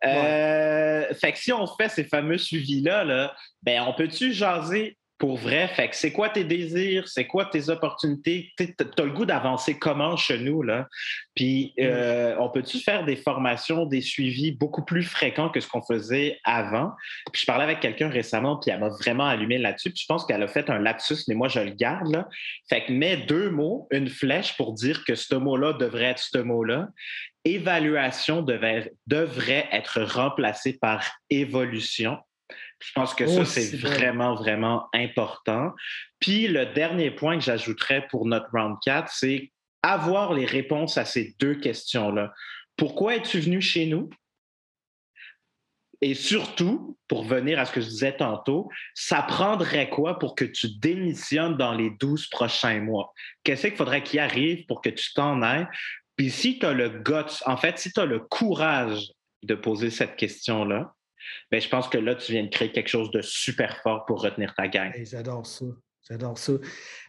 Euh, 0.04 1.12
fait 1.14 1.32
que 1.32 1.38
si 1.38 1.52
on 1.52 1.66
fait 1.66 1.88
ces 1.88 2.04
fameux 2.04 2.38
suivis-là, 2.38 3.04
là, 3.04 3.34
ben, 3.62 3.82
on 3.82 3.94
peut-tu 3.94 4.32
jaser 4.32 4.97
pour 5.18 5.36
vrai. 5.36 5.66
Fait 5.68 5.88
que 5.88 5.96
c'est 5.96 6.12
quoi 6.12 6.28
tes 6.28 6.44
désirs? 6.44 7.08
C'est 7.08 7.26
quoi 7.26 7.44
tes 7.44 7.68
opportunités? 7.68 8.52
Tu 8.56 8.72
as 8.80 9.02
le 9.02 9.10
goût 9.10 9.26
d'avancer 9.26 9.76
comment 9.76 10.16
chez 10.16 10.38
nous, 10.38 10.62
là? 10.62 10.86
Puis, 11.34 11.74
mm. 11.76 11.82
euh, 11.82 12.36
on 12.38 12.48
peut-tu 12.48 12.78
faire 12.78 13.04
des 13.04 13.16
formations, 13.16 13.84
des 13.84 14.00
suivis 14.00 14.52
beaucoup 14.52 14.84
plus 14.84 15.02
fréquents 15.02 15.48
que 15.48 15.60
ce 15.60 15.68
qu'on 15.68 15.82
faisait 15.82 16.38
avant? 16.44 16.92
Puis, 17.32 17.42
je 17.42 17.46
parlais 17.46 17.64
avec 17.64 17.80
quelqu'un 17.80 18.08
récemment, 18.08 18.58
puis 18.58 18.70
elle 18.70 18.80
m'a 18.80 18.90
vraiment 18.90 19.26
allumé 19.26 19.58
là-dessus. 19.58 19.90
Puis, 19.90 20.02
je 20.02 20.06
pense 20.06 20.24
qu'elle 20.24 20.42
a 20.42 20.48
fait 20.48 20.70
un 20.70 20.78
lapsus, 20.78 21.24
mais 21.26 21.34
moi, 21.34 21.48
je 21.48 21.60
le 21.60 21.70
garde, 21.70 22.08
là. 22.12 22.28
Fait 22.68 22.84
que 22.84 22.92
mets 22.92 23.16
deux 23.16 23.50
mots, 23.50 23.88
une 23.90 24.08
flèche 24.08 24.56
pour 24.56 24.72
dire 24.72 25.04
que 25.04 25.16
ce 25.16 25.34
mot-là 25.34 25.72
devrait 25.72 26.04
être 26.04 26.22
ce 26.22 26.38
mot-là. 26.38 26.88
Évaluation 27.44 28.42
devrait, 28.42 28.92
devrait 29.06 29.68
être 29.72 30.02
remplacé 30.02 30.78
par 30.78 31.04
évolution 31.30 32.18
je 32.80 32.92
pense 32.94 33.14
que 33.14 33.26
ça, 33.26 33.44
c'est 33.44 33.76
vraiment, 33.76 34.34
vraiment 34.34 34.88
important. 34.94 35.72
Puis 36.20 36.46
le 36.46 36.66
dernier 36.66 37.10
point 37.10 37.38
que 37.38 37.44
j'ajouterais 37.44 38.06
pour 38.08 38.26
notre 38.26 38.50
round 38.52 38.76
4, 38.84 39.10
c'est 39.12 39.52
avoir 39.82 40.32
les 40.32 40.46
réponses 40.46 40.96
à 40.96 41.04
ces 41.04 41.34
deux 41.40 41.54
questions-là. 41.54 42.32
Pourquoi 42.76 43.16
es-tu 43.16 43.40
venu 43.40 43.60
chez 43.60 43.86
nous? 43.86 44.08
Et 46.00 46.14
surtout, 46.14 46.96
pour 47.08 47.24
venir 47.24 47.58
à 47.58 47.64
ce 47.64 47.72
que 47.72 47.80
je 47.80 47.88
disais 47.88 48.16
tantôt, 48.16 48.68
ça 48.94 49.22
prendrait 49.22 49.90
quoi 49.90 50.18
pour 50.20 50.36
que 50.36 50.44
tu 50.44 50.68
démissionnes 50.78 51.56
dans 51.56 51.74
les 51.74 51.90
12 51.90 52.28
prochains 52.28 52.80
mois? 52.80 53.12
Qu'est-ce 53.42 53.66
qu'il 53.66 53.76
faudrait 53.76 54.04
qu'il 54.04 54.20
arrive 54.20 54.64
pour 54.66 54.80
que 54.80 54.90
tu 54.90 55.12
t'en 55.14 55.42
ailles? 55.42 55.66
Puis 56.16 56.30
si 56.30 56.60
tu 56.60 56.66
as 56.66 56.72
le 56.72 56.88
guts, 56.88 57.42
en 57.46 57.56
fait, 57.56 57.78
si 57.78 57.92
tu 57.92 57.98
as 57.98 58.04
le 58.04 58.20
courage 58.20 59.10
de 59.42 59.56
poser 59.56 59.90
cette 59.90 60.14
question-là, 60.14 60.94
mais 61.50 61.60
je 61.60 61.68
pense 61.68 61.88
que 61.88 61.98
là, 61.98 62.14
tu 62.14 62.32
viens 62.32 62.44
de 62.44 62.48
créer 62.48 62.72
quelque 62.72 62.88
chose 62.88 63.10
de 63.10 63.22
super 63.22 63.80
fort 63.82 64.04
pour 64.06 64.22
retenir 64.22 64.54
ta 64.54 64.68
gang. 64.68 64.92
J'adore 65.04 65.46
ça. 65.46 65.66
J'adore 66.08 66.38
ça. 66.38 66.52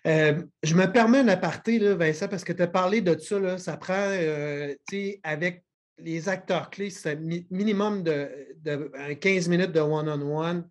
Euh, 0.07 0.41
je 0.61 0.75
me 0.75 0.91
permets 0.91 1.19
un 1.19 1.27
aparté, 1.29 1.79
là, 1.79 1.95
Vincent, 1.95 2.27
parce 2.27 2.43
que 2.43 2.51
tu 2.51 2.61
as 2.61 2.67
parlé 2.67 3.01
de 3.01 3.17
ça. 3.17 3.39
Là, 3.39 3.57
ça 3.57 3.77
prend, 3.77 3.93
euh, 3.95 4.73
tu 4.89 4.97
sais, 4.97 5.19
avec 5.23 5.63
les 5.97 6.27
acteurs 6.27 6.69
clés, 6.69 6.89
c'est 6.89 7.11
un 7.11 7.15
minimum 7.49 8.03
de, 8.03 9.15
15 9.19 9.47
minutes 9.47 9.71
de 9.71 9.79
one-on-one. 9.79 10.67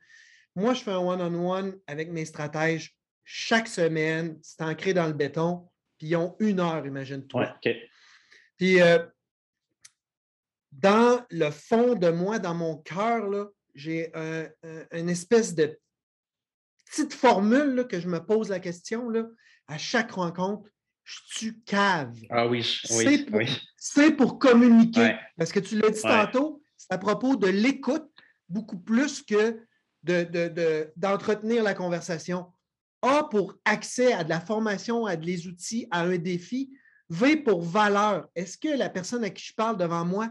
Moi, 0.54 0.74
je 0.74 0.82
fais 0.82 0.90
un 0.90 0.98
one-on-one 0.98 1.78
avec 1.86 2.10
mes 2.10 2.24
stratèges 2.24 2.94
chaque 3.24 3.68
semaine. 3.68 4.38
C'est 4.42 4.62
ancré 4.62 4.92
dans 4.92 5.06
le 5.06 5.12
béton. 5.12 5.68
Puis 5.98 6.08
ils 6.08 6.16
ont 6.16 6.36
une 6.38 6.60
heure, 6.60 6.86
imagine-toi. 6.86 7.54
Puis 8.56 8.80
euh, 8.80 8.98
dans 10.72 11.24
le 11.30 11.50
fond 11.50 11.94
de 11.94 12.10
moi, 12.10 12.38
dans 12.38 12.54
mon 12.54 12.76
cœur, 12.76 13.50
j'ai 13.74 14.12
une 14.92 15.08
espèce 15.08 15.54
de 15.54 15.78
petite 16.86 17.14
formule 17.14 17.86
que 17.88 18.00
je 18.00 18.08
me 18.08 18.18
pose 18.18 18.48
la 18.48 18.60
question 18.60 19.08
là, 19.08 19.24
à 19.66 19.78
chaque 19.78 20.12
rencontre. 20.12 20.68
Je 21.04 21.18
suis 21.26 21.62
cave. 21.62 22.14
Ah 22.28 22.46
oui, 22.46 22.62
c'est 22.84 23.24
pour, 23.24 23.40
pour, 24.16 24.38
communiquer. 24.38 25.16
Parce 25.38 25.52
que 25.52 25.60
tu 25.60 25.78
l'as 25.78 25.90
dit 25.90 26.02
tantôt, 26.02 26.62
c'est 26.76 26.92
à 26.92 26.98
propos 26.98 27.36
de 27.36 27.46
l'écoute 27.46 28.10
beaucoup 28.48 28.78
plus 28.78 29.22
que 29.22 29.58
d'entretenir 30.02 31.62
de, 31.62 31.64
la 31.64 31.74
conversation. 31.74 32.52
A 33.00 33.24
pour 33.24 33.54
accès 33.64 34.12
à 34.12 34.24
de 34.24 34.28
la 34.28 34.40
formation, 34.40 35.06
à 35.06 35.16
des 35.16 35.46
outils, 35.46 35.86
à 35.90 36.02
un 36.02 36.18
défi. 36.18 36.76
V 37.10 37.36
pour 37.36 37.62
valeur. 37.62 38.28
Est-ce 38.34 38.58
que 38.58 38.68
la 38.68 38.90
personne 38.90 39.24
à 39.24 39.30
qui 39.30 39.46
je 39.46 39.54
parle 39.54 39.78
devant 39.78 40.04
moi 40.04 40.30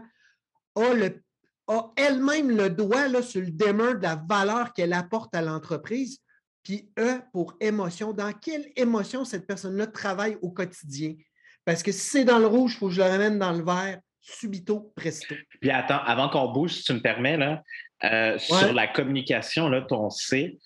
a, 0.82 1.92
elle-même 1.96 2.56
le 2.56 2.70
doigt 2.70 3.08
là, 3.08 3.22
sur 3.22 3.40
le 3.40 3.50
demeure 3.50 3.96
de 3.96 4.02
la 4.02 4.22
valeur 4.28 4.72
qu'elle 4.72 4.92
apporte 4.92 5.34
à 5.34 5.42
l'entreprise. 5.42 6.18
Puis 6.62 6.90
E 6.98 7.20
pour 7.32 7.56
émotion. 7.60 8.12
Dans 8.12 8.32
quelle 8.32 8.70
émotion 8.76 9.24
cette 9.24 9.46
personne-là 9.46 9.86
travaille 9.86 10.36
au 10.42 10.50
quotidien? 10.50 11.14
Parce 11.64 11.82
que 11.82 11.92
si 11.92 12.00
c'est 12.00 12.24
dans 12.24 12.38
le 12.38 12.46
rouge, 12.46 12.74
il 12.74 12.78
faut 12.78 12.88
que 12.88 12.94
je 12.94 13.00
le 13.00 13.08
ramène 13.08 13.38
dans 13.38 13.52
le 13.52 13.64
vert 13.64 13.98
subito, 14.20 14.92
presto. 14.94 15.34
Puis 15.60 15.70
attends, 15.70 16.02
avant 16.04 16.28
qu'on 16.28 16.52
bouge, 16.52 16.74
si 16.74 16.82
tu 16.84 16.92
me 16.92 17.00
permets, 17.00 17.36
là, 17.36 17.62
Euh, 18.04 18.38
sur 18.38 18.72
la 18.72 18.86
communication, 18.86 19.68
là, 19.68 19.82
ton 19.82 20.08
C, 20.08 20.60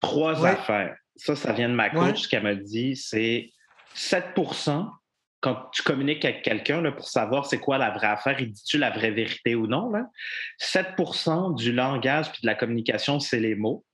trois 0.00 0.46
affaires. 0.46 0.96
Ça, 1.14 1.36
ça 1.36 1.52
vient 1.52 1.68
de 1.68 1.74
ma 1.74 1.90
coach 1.90 2.26
qui 2.26 2.38
m'a 2.38 2.54
dit 2.54 2.96
c'est 2.96 3.50
7 3.94 4.34
quand 5.40 5.70
tu 5.72 5.82
communiques 5.82 6.24
avec 6.24 6.42
quelqu'un 6.42 6.90
pour 6.92 7.08
savoir 7.08 7.46
c'est 7.46 7.58
quoi 7.58 7.78
la 7.78 7.90
vraie 7.90 8.08
affaire, 8.08 8.40
il 8.40 8.52
dit-tu 8.52 8.78
la 8.78 8.90
vraie 8.90 9.10
vérité 9.10 9.54
ou 9.54 9.66
non? 9.66 9.90
Là? 9.90 10.06
7% 10.60 11.56
du 11.56 11.72
langage 11.72 12.30
puis 12.32 12.42
de 12.42 12.46
la 12.46 12.54
communication, 12.54 13.20
c'est 13.20 13.40
les 13.40 13.54
mots. 13.54 13.84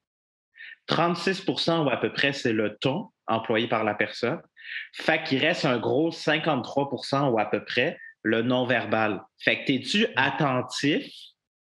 36% 0.88 1.84
ou 1.84 1.90
à 1.90 1.96
peu 1.96 2.12
près, 2.12 2.32
c'est 2.32 2.52
le 2.52 2.76
ton 2.80 3.08
employé 3.26 3.68
par 3.68 3.84
la 3.84 3.94
personne. 3.94 4.40
Fait 4.92 5.22
qu'il 5.22 5.38
reste 5.38 5.64
un 5.64 5.78
gros 5.78 6.10
53% 6.10 7.30
ou 7.30 7.38
à 7.38 7.46
peu 7.46 7.64
près 7.64 7.98
le 8.22 8.42
non-verbal. 8.42 9.22
Fait 9.38 9.64
que 9.64 9.72
es-tu 9.72 10.06
attentif, 10.16 11.12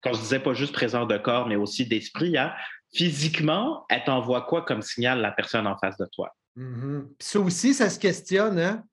quand 0.02 0.12
je 0.12 0.20
disais 0.20 0.40
pas 0.40 0.52
juste 0.52 0.74
présent 0.74 1.06
de 1.06 1.16
corps, 1.16 1.46
mais 1.46 1.56
aussi 1.56 1.86
d'esprit, 1.86 2.36
hein? 2.36 2.52
physiquement, 2.92 3.86
elle 3.88 4.04
t'envoie 4.04 4.42
quoi 4.42 4.62
comme 4.62 4.82
signal 4.82 5.20
la 5.20 5.30
personne 5.30 5.66
en 5.66 5.78
face 5.78 5.96
de 5.96 6.06
toi? 6.12 6.34
Mm-hmm. 6.56 7.08
Ça 7.18 7.40
aussi, 7.40 7.74
ça 7.74 7.88
se 7.88 7.98
questionne, 7.98 8.58
hein? 8.58 8.84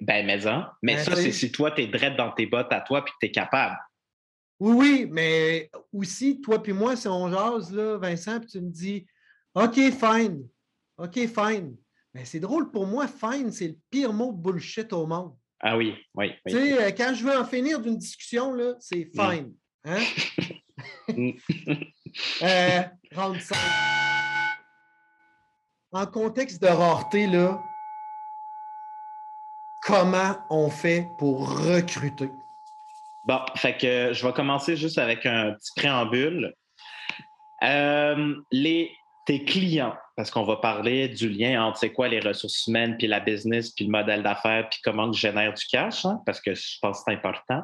Ben, 0.00 0.24
mais, 0.24 0.46
hein? 0.46 0.70
mais 0.82 0.96
ben, 0.96 1.04
ça, 1.04 1.16
c'est 1.16 1.32
si 1.32 1.50
toi, 1.50 1.72
tu 1.72 1.82
es 1.82 1.86
drette 1.86 2.16
dans 2.16 2.30
tes 2.30 2.46
bottes 2.46 2.72
à 2.72 2.80
toi 2.80 3.04
puis 3.04 3.12
que 3.14 3.18
tu 3.20 3.26
es 3.26 3.32
capable. 3.32 3.76
Oui, 4.60 4.74
oui, 4.76 5.08
mais 5.10 5.70
aussi, 5.92 6.40
toi 6.40 6.62
puis 6.62 6.72
moi, 6.72 6.96
si 6.96 7.08
on 7.08 7.30
jase, 7.30 7.72
là, 7.72 7.96
Vincent, 7.98 8.40
puis 8.40 8.48
tu 8.48 8.60
me 8.60 8.70
dis 8.70 9.06
OK, 9.54 9.74
fine. 9.74 10.46
OK, 10.96 11.14
fine. 11.14 11.76
Mais 12.14 12.24
c'est 12.24 12.40
drôle 12.40 12.70
pour 12.70 12.86
moi, 12.86 13.06
fine, 13.06 13.50
c'est 13.52 13.68
le 13.68 13.76
pire 13.90 14.12
mot 14.12 14.32
bullshit 14.32 14.92
au 14.92 15.06
monde. 15.06 15.34
Ah 15.60 15.76
oui, 15.76 15.94
oui. 16.14 16.32
Tu 16.46 16.54
sais, 16.54 16.82
euh, 16.82 16.90
quand 16.96 17.14
je 17.14 17.24
veux 17.24 17.36
en 17.36 17.44
finir 17.44 17.80
d'une 17.80 17.98
discussion, 17.98 18.52
là, 18.52 18.74
c'est 18.78 19.10
mm. 19.12 19.30
fine. 19.30 19.54
Hein? 19.84 20.02
euh, 22.42 22.82
En 25.90 26.06
contexte 26.06 26.62
de 26.62 26.68
rareté, 26.68 27.26
là, 27.26 27.60
comment 29.88 30.36
on 30.50 30.68
fait 30.68 31.08
pour 31.16 31.48
recruter? 31.48 32.28
Bon, 33.26 33.40
fait 33.56 33.76
que 33.76 34.12
je 34.12 34.26
vais 34.26 34.32
commencer 34.34 34.76
juste 34.76 34.98
avec 34.98 35.24
un 35.24 35.52
petit 35.52 35.72
préambule. 35.76 36.54
Euh, 37.62 38.36
les 38.52 38.92
tes 39.24 39.44
clients, 39.44 39.94
parce 40.16 40.30
qu'on 40.30 40.44
va 40.44 40.56
parler 40.56 41.08
du 41.08 41.28
lien 41.28 41.64
entre 41.64 41.78
c'est 41.78 41.92
quoi 41.92 42.08
les 42.08 42.20
ressources 42.20 42.66
humaines, 42.66 42.96
puis 42.98 43.06
la 43.06 43.20
business, 43.20 43.70
puis 43.70 43.86
le 43.86 43.90
modèle 43.90 44.22
d'affaires, 44.22 44.68
puis 44.70 44.80
comment 44.82 45.10
tu 45.10 45.20
génères 45.20 45.52
du 45.52 45.64
cash, 45.66 46.04
hein, 46.04 46.20
parce 46.24 46.40
que 46.40 46.54
je 46.54 46.78
pense 46.80 46.98
que 46.98 47.04
c'est 47.06 47.14
important. 47.14 47.62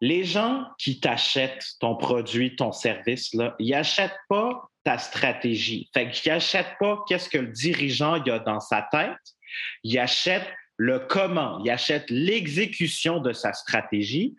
Les 0.00 0.24
gens 0.24 0.64
qui 0.78 1.00
t'achètent 1.00 1.64
ton 1.80 1.96
produit, 1.96 2.56
ton 2.56 2.72
service, 2.72 3.32
là, 3.34 3.54
ils 3.58 3.70
n'achètent 3.70 4.18
pas 4.28 4.62
ta 4.84 4.98
stratégie. 4.98 5.88
Fait 5.94 6.10
qu'ils 6.10 6.32
n'achètent 6.32 6.76
pas 6.80 6.98
qu'est-ce 7.08 7.28
que 7.28 7.38
le 7.38 7.48
dirigeant 7.52 8.14
a 8.14 8.38
dans 8.40 8.60
sa 8.60 8.82
tête. 8.90 9.16
Ils 9.84 9.98
achètent 9.98 10.50
le 10.76 10.98
comment, 11.00 11.62
ils 11.64 11.70
achètent 11.70 12.10
l'exécution 12.10 13.20
de 13.20 13.32
sa 13.32 13.52
stratégie. 13.52 14.34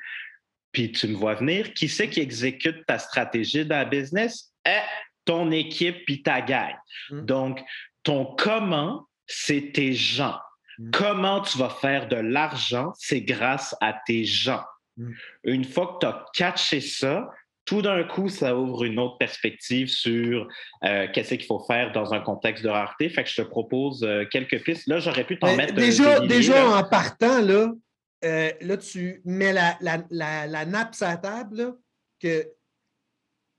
Puis 0.71 0.91
tu 0.91 1.07
me 1.07 1.15
vois 1.15 1.35
venir, 1.35 1.73
qui 1.73 1.87
c'est 1.87 2.09
qui 2.09 2.19
exécute 2.19 2.85
ta 2.85 2.99
stratégie 2.99 3.65
dans 3.65 3.77
la 3.77 3.85
business? 3.85 4.51
Eh, 4.67 4.81
ton 5.23 5.51
équipe 5.51 6.05
puis 6.05 6.21
ta 6.21 6.41
gang. 6.41 6.75
Mm. 7.09 7.25
Donc, 7.25 7.61
ton 8.03 8.25
comment, 8.25 9.07
c'est 9.25 9.71
tes 9.73 9.93
gens. 9.93 10.37
Mm. 10.77 10.91
Comment 10.91 11.41
tu 11.41 11.57
vas 11.57 11.69
faire 11.69 12.07
de 12.07 12.17
l'argent, 12.17 12.91
c'est 12.97 13.21
grâce 13.21 13.75
à 13.81 13.95
tes 14.05 14.25
gens. 14.25 14.63
Mm. 14.97 15.11
Une 15.45 15.63
fois 15.63 15.87
que 15.87 16.05
tu 16.05 16.07
as 16.07 16.25
catché 16.33 16.81
ça, 16.81 17.29
tout 17.65 17.82
d'un 17.82 18.04
coup, 18.04 18.30
ça 18.30 18.56
ouvre 18.56 18.84
une 18.84 18.99
autre 18.99 19.17
perspective 19.17 19.88
sur 19.88 20.47
euh, 20.84 21.08
qu'est-ce 21.12 21.34
qu'il 21.34 21.45
faut 21.45 21.63
faire 21.65 21.91
dans 21.91 22.13
un 22.13 22.19
contexte 22.19 22.63
de 22.63 22.69
rareté. 22.69 23.10
Fait 23.10 23.23
que 23.23 23.30
je 23.30 23.41
te 23.41 23.47
propose 23.47 24.04
euh, 24.04 24.23
quelques 24.30 24.63
pistes. 24.63 24.88
Là, 24.88 24.99
j'aurais 24.99 25.25
pu 25.25 25.39
t'en 25.39 25.56
mettre. 25.56 25.73
Euh, 25.73 25.78
déjà, 25.78 26.19
déjà 26.19 26.69
en 26.69 26.84
partant, 26.84 27.41
là, 27.41 27.73
là, 28.21 28.78
tu 28.78 29.21
mets 29.25 29.51
la, 29.51 29.78
la, 29.82 30.65
nappe 30.65 30.93
sur 30.93 31.08
la 31.08 31.17
table, 31.17 31.75
que 32.19 32.47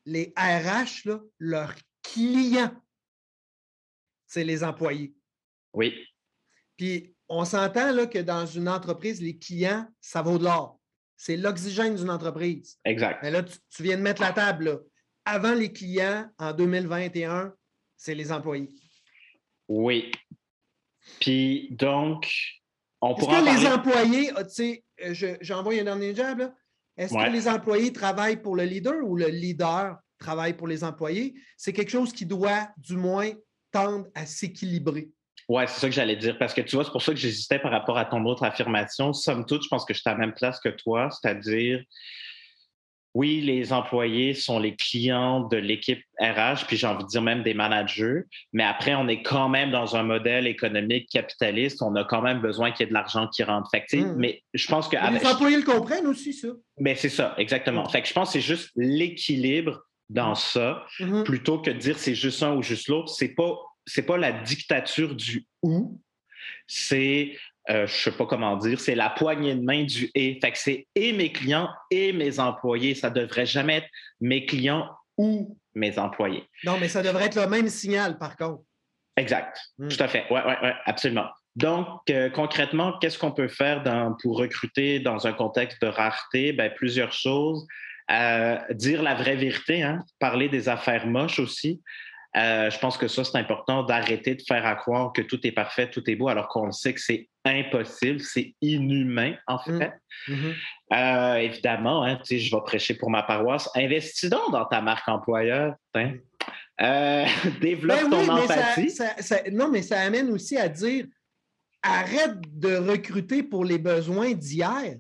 les 0.05 0.33
RH, 0.37 1.07
là, 1.09 1.21
leurs 1.40 1.75
clients, 2.03 2.75
c'est 4.27 4.45
les 4.45 4.62
employés. 4.62 5.14
Oui. 5.73 5.95
Puis 6.77 7.14
on 7.29 7.45
s'entend 7.45 7.92
là, 7.92 8.07
que 8.07 8.19
dans 8.19 8.47
une 8.47 8.69
entreprise, 8.69 9.21
les 9.21 9.37
clients, 9.37 9.87
ça 10.01 10.23
vaut 10.23 10.38
de 10.38 10.45
l'or. 10.45 10.79
C'est 11.16 11.37
l'oxygène 11.37 11.96
d'une 11.96 12.11
entreprise. 12.11 12.79
Exact. 12.85 13.20
Mais 13.22 13.31
là, 13.31 13.42
tu, 13.42 13.83
viens 13.83 13.96
de 13.96 14.02
mettre 14.02 14.20
la 14.20 14.33
table. 14.33 14.83
Avant 15.24 15.55
les 15.55 15.72
clients, 15.72 16.29
en 16.38 16.52
2021, 16.52 17.55
c'est 17.96 18.14
les 18.14 18.31
employés. 18.31 18.68
Oui. 19.68 20.12
Puis 21.20 21.68
donc, 21.72 22.31
on 23.00 23.14
pourra. 23.14 23.40
Est-ce 23.40 23.57
que 23.57 23.61
les 23.61 23.66
employés, 23.66 24.31
ah, 24.37 24.44
tu 24.44 24.50
sais, 24.50 24.85
euh, 25.05 25.37
j'envoie 25.40 25.74
un 25.74 25.85
dernier 25.85 26.14
job, 26.14 26.38
là. 26.38 26.55
Est-ce 26.96 27.12
que 27.12 27.31
les 27.31 27.46
employés 27.46 27.92
travaillent 27.92 28.40
pour 28.40 28.57
le 28.57 28.64
leader 28.64 29.05
ou 29.05 29.16
le 29.16 29.26
leader 29.26 29.98
travaille 30.18 30.55
pour 30.55 30.66
les 30.66 30.83
employés? 30.83 31.35
C'est 31.57 31.74
quelque 31.74 31.90
chose 31.90 32.12
qui 32.12 32.24
doit, 32.24 32.70
du 32.79 32.96
moins, 32.96 33.31
tendre 33.70 34.07
à 34.14 34.24
s'équilibrer. 34.24 35.11
Oui, 35.48 35.62
c'est 35.68 35.80
ça 35.80 35.88
que 35.88 35.94
j'allais 35.94 36.16
dire. 36.16 36.38
Parce 36.38 36.54
que 36.54 36.61
tu 36.61 36.76
vois, 36.76 36.85
c'est 36.85 36.90
pour 36.90 37.02
ça 37.02 37.12
que 37.12 37.18
j'hésitais 37.18 37.59
par 37.59 37.70
rapport 37.70 37.98
à 37.98 38.04
ton 38.04 38.24
autre 38.24 38.42
affirmation. 38.42 39.12
Somme 39.12 39.46
toute, 39.46 39.62
je 39.62 39.68
pense 39.68 39.85
que 39.85 39.94
je 39.94 40.00
suis 40.00 40.09
à 40.09 40.12
la 40.12 40.18
même 40.18 40.35
place 40.35 40.59
que 40.61 40.68
toi, 40.68 41.09
c'est-à-dire 41.11 41.82
oui, 43.16 43.40
les 43.40 43.72
employés 43.72 44.35
sont 44.35 44.59
les 44.59 44.76
clients 44.76 45.40
de 45.40 45.56
l'équipe 45.56 46.02
RH, 46.20 46.66
puis 46.66 46.76
j'ai 46.76 46.87
envie 46.87 47.02
de 47.02 47.09
dire 47.09 47.22
même 47.22 47.42
des 47.42 47.54
managers, 47.54 48.24
mais 48.52 48.62
après, 48.62 48.94
on 48.94 49.09
est 49.09 49.22
quand 49.22 49.48
même 49.48 49.70
dans 49.70 49.96
un 49.96 50.02
modèle 50.02 50.46
économique 50.46 51.09
capitaliste. 51.09 51.80
On 51.80 51.96
a 51.96 52.04
quand 52.04 52.20
même 52.20 52.42
besoin 52.42 52.72
qu'il 52.72 52.80
y 52.80 52.82
ait 52.85 52.90
de 52.90 52.92
l'argent 52.92 53.26
qui 53.28 53.42
rentre. 53.42 53.70
Fait 53.70 53.87
mmh. 53.90 54.16
Mais 54.18 54.42
je 54.52 54.68
pense 54.68 54.87
que. 54.87 54.96
les 54.96 55.26
employés 55.26 55.56
le 55.56 55.62
comprennent 55.62 56.06
aussi, 56.06 56.35
ça. 56.35 56.48
Mais 56.78 56.94
c'est 56.94 57.09
ça, 57.09 57.35
exactement. 57.38 57.85
Mmh. 57.85 57.88
Fait 57.88 58.02
que 58.02 58.09
je 58.09 58.12
pense 58.12 58.28
que 58.28 58.32
c'est 58.35 58.46
juste 58.46 58.70
l'équilibre 58.76 59.80
dans 60.11 60.32
mmh. 60.32 60.37
ça, 60.37 60.85
plutôt 61.24 61.59
que 61.59 61.70
de 61.70 61.78
dire 61.78 61.98
c'est 61.98 62.14
juste 62.14 62.42
un 62.42 62.54
ou 62.54 62.62
juste 62.62 62.88
l'autre. 62.88 63.09
C'est 63.09 63.35
pas, 63.35 63.56
c'est 63.87 64.05
pas 64.05 64.16
la 64.16 64.33
dictature 64.33 65.14
du 65.14 65.46
ou, 65.62 66.01
c'est 66.66 67.37
euh, 67.68 67.87
je 67.87 67.92
ne 67.92 68.12
sais 68.12 68.12
pas 68.12 68.27
comment 68.27 68.57
dire, 68.57 68.79
c'est 68.79 68.94
la 68.94 69.11
poignée 69.11 69.55
de 69.55 69.62
main 69.62 69.85
du 69.85 70.11
et. 70.14 70.38
Fait 70.40 70.53
que 70.53 70.59
c'est 70.59 70.87
et 70.94 71.12
mes 71.12 71.33
clients 71.33 71.68
et 71.90 72.12
mes 72.12 72.38
employés. 72.38 72.94
Ça 72.94 73.11
devrait 73.11 73.46
jamais 73.46 73.79
être 73.79 73.88
mes 74.20 74.46
clients 74.46 74.88
ou 75.16 75.59
mes 75.75 75.99
employés. 75.99 76.44
Non, 76.64 76.79
mais 76.79 76.88
ça 76.88 77.03
devrait 77.03 77.27
être 77.27 77.40
le 77.40 77.49
même 77.49 77.68
signal, 77.68 78.18
par 78.18 78.37
contre. 78.37 78.62
Exact. 79.16 79.59
Hmm. 79.79 79.88
Tout 79.88 80.03
à 80.03 80.09
fait. 80.09 80.27
Oui, 80.31 80.40
oui, 80.46 80.55
oui, 80.62 80.68
absolument. 80.85 81.29
Donc, 81.57 81.88
euh, 82.11 82.29
concrètement, 82.31 82.99
qu'est-ce 82.99 83.18
qu'on 83.18 83.33
peut 83.33 83.49
faire 83.49 83.83
pour 84.22 84.38
recruter 84.38 85.01
dans 85.01 85.27
un 85.27 85.33
contexte 85.33 85.81
de 85.83 85.88
rareté? 85.88 86.53
Ben, 86.53 86.70
plusieurs 86.72 87.12
choses. 87.12 87.66
Euh, 88.11 88.59
dire 88.70 89.03
la 89.03 89.14
vraie 89.14 89.35
vérité, 89.35 89.83
hein? 89.83 90.05
parler 90.20 90.49
des 90.49 90.68
affaires 90.68 91.07
moches 91.09 91.40
aussi. 91.40 91.83
Euh, 92.37 92.68
je 92.70 92.79
pense 92.79 92.99
que 92.99 93.09
ça, 93.09 93.25
c'est 93.25 93.38
important 93.38 93.83
d'arrêter 93.83 94.35
de 94.35 94.42
faire 94.42 94.66
à 94.66 94.75
croire 94.75 95.12
que 95.12 95.22
tout 95.22 95.44
est 95.46 95.53
parfait, 95.53 95.88
tout 95.88 96.09
est 96.11 96.16
beau, 96.16 96.29
alors 96.29 96.49
qu'on 96.49 96.70
sait 96.70 96.92
que 96.92 97.01
c'est 97.01 97.29
impossible, 97.44 98.20
c'est 98.20 98.55
inhumain, 98.61 99.35
en 99.46 99.57
mmh. 99.66 99.79
fait. 99.79 99.92
Mmh 100.29 100.51
euh, 100.92 101.35
évidemment, 101.35 102.05
hein, 102.05 102.20
je 102.31 102.37
vais 102.37 102.62
prêcher 102.64 102.94
pour 102.94 103.11
ma 103.11 103.25
paroisse. 103.25 103.68
Investis 103.75 104.31
donc 104.31 104.53
dans 104.53 104.66
ta 104.66 104.81
marque 104.81 105.09
employeur. 105.09 105.75
Hein. 105.94 106.12
Euh, 106.81 107.25
développe 107.61 108.03
ben 108.03 108.11
ton 108.11 108.29
empathie. 108.29 108.96
non, 109.51 109.68
mais 109.68 109.83
ça 109.83 110.01
amène 110.01 110.31
aussi 110.31 110.57
à 110.57 110.68
dire 110.68 111.07
arrête 111.83 112.37
de 112.53 112.77
recruter 112.77 113.42
pour 113.42 113.64
les 113.64 113.79
besoins 113.79 114.33
d'hier. 114.33 114.94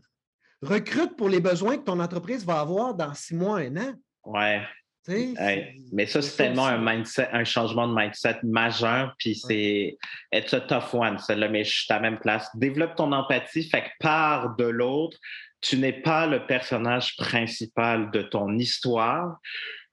Recrute 0.60 1.16
pour 1.16 1.28
les 1.28 1.40
besoins 1.40 1.76
que 1.76 1.84
ton 1.84 2.00
entreprise 2.00 2.44
va 2.44 2.58
avoir 2.58 2.94
dans 2.94 3.14
six 3.14 3.36
mois, 3.36 3.58
un 3.58 3.76
an. 3.76 3.94
Ouais 4.24 4.62
mais 5.08 6.06
ça, 6.06 6.22
c'est 6.22 6.36
tellement 6.36 6.66
un 6.66 6.78
mindset, 6.78 7.28
un 7.32 7.44
changement 7.44 7.88
de 7.88 7.94
mindset 7.94 8.38
majeur, 8.42 9.14
puis 9.18 9.34
c'est 9.34 9.96
être 10.32 10.54
a 10.54 10.60
tough 10.60 10.94
one, 10.94 11.18
celle-là, 11.18 11.48
mais 11.48 11.64
je 11.64 11.82
suis 11.82 11.92
à 11.92 11.96
la 11.96 12.10
même 12.10 12.18
place. 12.18 12.48
Développe 12.56 12.96
ton 12.96 13.12
empathie, 13.12 13.68
fait 13.68 13.82
que 13.82 13.90
part 14.00 14.56
de 14.56 14.64
l'autre. 14.64 15.18
Tu 15.60 15.78
n'es 15.78 15.92
pas 15.92 16.26
le 16.26 16.46
personnage 16.46 17.16
principal 17.16 18.10
de 18.10 18.22
ton 18.22 18.56
histoire 18.58 19.38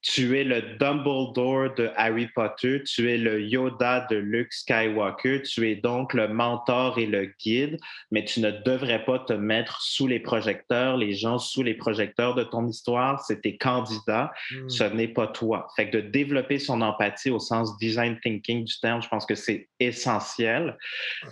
tu 0.04 0.38
es 0.38 0.44
le 0.44 0.62
Dumbledore 0.78 1.74
de 1.76 1.90
Harry 1.96 2.28
Potter, 2.28 2.84
tu 2.84 3.10
es 3.10 3.18
le 3.18 3.42
Yoda 3.42 4.06
de 4.12 4.18
Luke 4.18 4.52
Skywalker, 4.52 5.42
tu 5.44 5.70
es 5.70 5.76
donc 5.76 6.14
le 6.14 6.28
mentor 6.28 7.00
et 7.00 7.06
le 7.06 7.34
guide, 7.40 7.80
mais 8.12 8.26
tu 8.26 8.42
ne 8.42 8.52
devrais 8.52 9.06
pas 9.06 9.20
te 9.20 9.32
mettre 9.32 9.82
sous 9.82 10.06
les 10.06 10.20
projecteurs, 10.20 10.98
les 10.98 11.14
gens 11.14 11.40
sous 11.40 11.64
les 11.64 11.74
projecteurs 11.74 12.36
de 12.36 12.44
ton 12.44 12.68
histoire, 12.68 13.22
c'est 13.22 13.42
tes 13.42 13.58
candidats, 13.58 14.32
hmm. 14.52 14.70
ce 14.70 14.84
n'est 14.84 15.08
pas 15.08 15.28
toi. 15.28 15.68
Fait 15.78 15.90
que 15.90 15.98
de 15.98 16.02
développer 16.02 16.60
son 16.60 16.82
empathie 16.82 17.30
au 17.30 17.40
sens 17.40 17.78
design 17.78 18.20
thinking 18.20 18.66
du 18.66 18.80
terme, 18.82 19.02
je 19.02 19.08
pense 19.08 19.26
que 19.26 19.36
c'est 19.36 19.70
essentiel. 19.80 20.78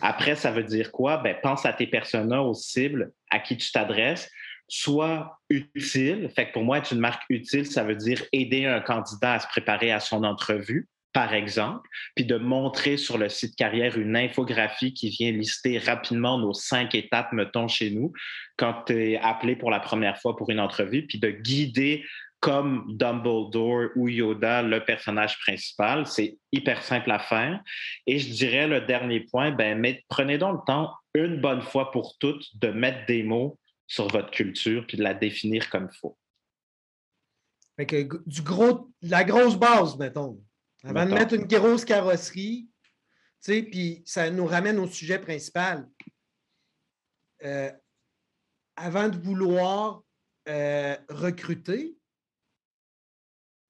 Après, 0.01 0.35
ça 0.35 0.49
veut 0.49 0.63
dire 0.63 0.91
quoi? 0.91 1.17
Ben, 1.17 1.35
pense 1.43 1.65
à 1.65 1.73
tes 1.73 1.87
personas, 1.87 2.41
aux 2.41 2.53
cibles 2.53 3.11
à 3.29 3.39
qui 3.39 3.57
tu 3.57 3.71
t'adresses 3.71 4.29
soit 4.71 5.37
utile. 5.49 6.29
Fait 6.33 6.47
que 6.47 6.53
pour 6.53 6.63
moi, 6.63 6.77
être 6.77 6.93
une 6.93 6.99
marque 6.99 7.23
utile, 7.29 7.65
ça 7.65 7.83
veut 7.83 7.97
dire 7.97 8.23
aider 8.31 8.65
un 8.65 8.79
candidat 8.79 9.33
à 9.33 9.39
se 9.39 9.47
préparer 9.47 9.91
à 9.91 9.99
son 9.99 10.23
entrevue, 10.23 10.87
par 11.11 11.33
exemple, 11.33 11.89
puis 12.15 12.23
de 12.23 12.37
montrer 12.37 12.95
sur 12.95 13.17
le 13.17 13.27
site 13.27 13.57
carrière 13.57 13.97
une 13.97 14.15
infographie 14.15 14.93
qui 14.93 15.09
vient 15.09 15.33
lister 15.33 15.77
rapidement 15.77 16.37
nos 16.37 16.53
cinq 16.53 16.95
étapes, 16.95 17.33
mettons, 17.33 17.67
chez 17.67 17.91
nous, 17.91 18.13
quand 18.55 18.85
tu 18.87 18.93
es 18.93 19.17
appelé 19.17 19.57
pour 19.57 19.71
la 19.71 19.81
première 19.81 20.17
fois 20.17 20.37
pour 20.37 20.49
une 20.49 20.61
entrevue, 20.61 21.05
puis 21.05 21.19
de 21.19 21.31
guider 21.31 22.05
comme 22.39 22.85
Dumbledore 22.87 23.89
ou 23.97 24.07
Yoda, 24.07 24.63
le 24.63 24.83
personnage 24.85 25.37
principal. 25.39 26.07
C'est 26.07 26.37
hyper 26.51 26.81
simple 26.81 27.11
à 27.11 27.19
faire. 27.19 27.59
Et 28.07 28.17
je 28.19 28.29
dirais 28.31 28.67
le 28.67 28.81
dernier 28.81 29.19
point, 29.19 29.51
ben, 29.51 29.85
prenez 30.09 30.37
donc 30.37 30.61
le 30.61 30.65
temps, 30.65 30.93
une 31.13 31.41
bonne 31.41 31.61
fois 31.61 31.91
pour 31.91 32.17
toutes, 32.19 32.45
de 32.55 32.69
mettre 32.69 33.05
des 33.05 33.21
mots 33.21 33.59
sur 33.91 34.07
votre 34.07 34.31
culture 34.31 34.87
puis 34.87 34.97
de 34.97 35.03
la 35.03 35.13
définir 35.13 35.69
comme 35.69 35.89
il 35.91 35.97
faut. 35.97 36.17
Fait 37.75 37.85
que 37.85 38.23
du 38.25 38.41
gros, 38.41 38.89
la 39.01 39.25
grosse 39.25 39.57
base, 39.57 39.97
mettons. 39.97 40.41
Avant 40.83 41.05
de 41.05 41.11
mettre 41.11 41.33
une 41.33 41.45
grosse 41.45 41.83
carrosserie, 41.83 42.69
puis 43.45 44.01
ça 44.05 44.29
nous 44.31 44.45
ramène 44.45 44.79
au 44.79 44.87
sujet 44.87 45.19
principal. 45.19 45.89
Euh, 47.43 47.71
avant 48.77 49.09
de 49.09 49.17
vouloir 49.17 50.03
euh, 50.47 50.95
recruter, 51.09 51.97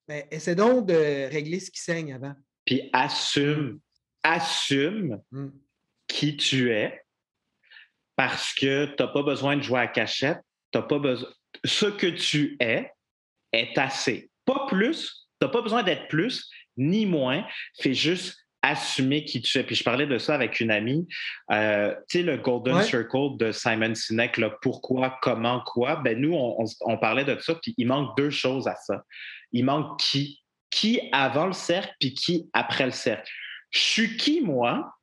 ben, 0.07 0.23
essaie 0.29 0.55
donc 0.55 0.85
de 0.85 1.29
régler 1.31 1.59
ce 1.59 1.71
qui 1.71 1.81
saigne 1.81 2.13
avant. 2.13 2.35
Puis 2.65 2.91
assume, 2.93 3.79
assume 4.21 5.19
hmm. 5.31 5.49
qui 6.07 6.37
tu 6.37 6.71
es 6.71 7.03
parce 8.21 8.53
que 8.53 8.85
tu 8.85 8.95
n'as 8.99 9.07
pas 9.07 9.23
besoin 9.23 9.57
de 9.57 9.63
jouer 9.63 9.79
à 9.79 9.87
cachette. 9.87 10.37
T'as 10.69 10.83
pas 10.83 10.99
besoin. 10.99 11.27
Ce 11.65 11.87
que 11.87 12.05
tu 12.05 12.55
es 12.59 12.91
est 13.51 13.75
assez. 13.79 14.29
Pas 14.45 14.67
plus. 14.67 15.27
Tu 15.39 15.47
n'as 15.47 15.51
pas 15.51 15.63
besoin 15.63 15.81
d'être 15.81 16.07
plus 16.07 16.47
ni 16.77 17.07
moins. 17.07 17.43
Fais 17.79 17.95
juste 17.95 18.37
assumer 18.61 19.25
qui 19.25 19.41
tu 19.41 19.57
es. 19.57 19.63
Puis 19.63 19.75
je 19.75 19.83
parlais 19.83 20.05
de 20.05 20.19
ça 20.19 20.35
avec 20.35 20.59
une 20.59 20.69
amie. 20.69 21.07
Euh, 21.51 21.95
tu 22.07 22.19
sais, 22.19 22.23
le 22.23 22.37
Golden 22.37 22.83
Circle 22.83 23.37
de 23.39 23.51
Simon 23.51 23.95
Sinek, 23.95 24.37
là, 24.37 24.51
pourquoi, 24.61 25.17
comment, 25.23 25.63
quoi. 25.65 25.95
Ben 25.95 26.21
nous, 26.21 26.35
on, 26.35 26.97
parlait 26.99 27.25
de 27.25 27.35
ça, 27.39 27.55
puis 27.55 27.73
il 27.75 27.87
manque 27.87 28.15
deux 28.17 28.29
choses 28.29 28.67
à 28.67 28.75
ça. 28.75 29.01
Il 29.51 29.65
manque 29.65 29.99
qui? 29.99 30.43
Qui 30.69 31.09
avant 31.11 31.47
le 31.47 31.53
cercle, 31.53 31.91
puis 31.99 32.13
qui 32.13 32.47
après 32.53 32.85
le 32.85 32.91
cercle? 32.91 33.27
Je 33.71 33.79
suis 33.79 34.15
qui, 34.15 34.41
moi? 34.41 34.93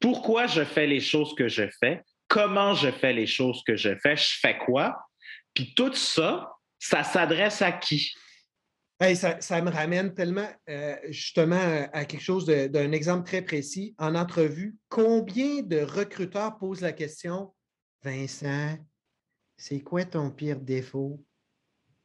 Pourquoi 0.00 0.46
je 0.46 0.64
fais 0.64 0.86
les 0.86 1.00
choses 1.00 1.34
que 1.34 1.48
je 1.48 1.64
fais? 1.80 2.02
Comment 2.28 2.74
je 2.74 2.90
fais 2.90 3.12
les 3.12 3.26
choses 3.26 3.62
que 3.66 3.76
je 3.76 3.96
fais? 4.02 4.16
Je 4.16 4.38
fais 4.40 4.58
quoi? 4.58 4.98
Puis 5.54 5.74
tout 5.74 5.94
ça, 5.94 6.50
ça 6.78 7.04
s'adresse 7.04 7.62
à 7.62 7.72
qui? 7.72 8.12
ça, 9.14 9.60
me 9.60 9.70
ramène 9.70 10.14
tellement 10.14 10.48
euh, 10.68 10.96
justement 11.08 11.88
à 11.92 12.04
quelque 12.04 12.22
chose 12.22 12.46
d'un 12.46 12.92
exemple 12.92 13.26
très 13.26 13.42
précis. 13.42 13.94
En 13.98 14.14
entrevue, 14.14 14.76
combien 14.88 15.62
de 15.62 15.80
recruteurs 15.80 16.56
posent 16.58 16.80
la 16.80 16.92
question 16.92 17.52
Vincent, 18.02 18.78
c'est 19.56 19.80
quoi 19.80 20.04
ton 20.04 20.30
pire 20.30 20.60
défaut? 20.60 21.24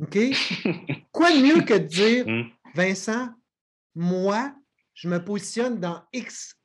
OK? 0.02 0.18
quoi 1.12 1.32
de 1.32 1.42
mieux 1.42 1.62
que 1.62 1.74
de 1.74 1.88
dire 1.88 2.26
hmm. 2.28 2.50
Vincent, 2.74 3.30
moi, 3.96 4.54
je 4.94 5.10
me 5.10 5.24
positionne 5.24 5.80
dans 5.80 6.02
X, 6.14 6.56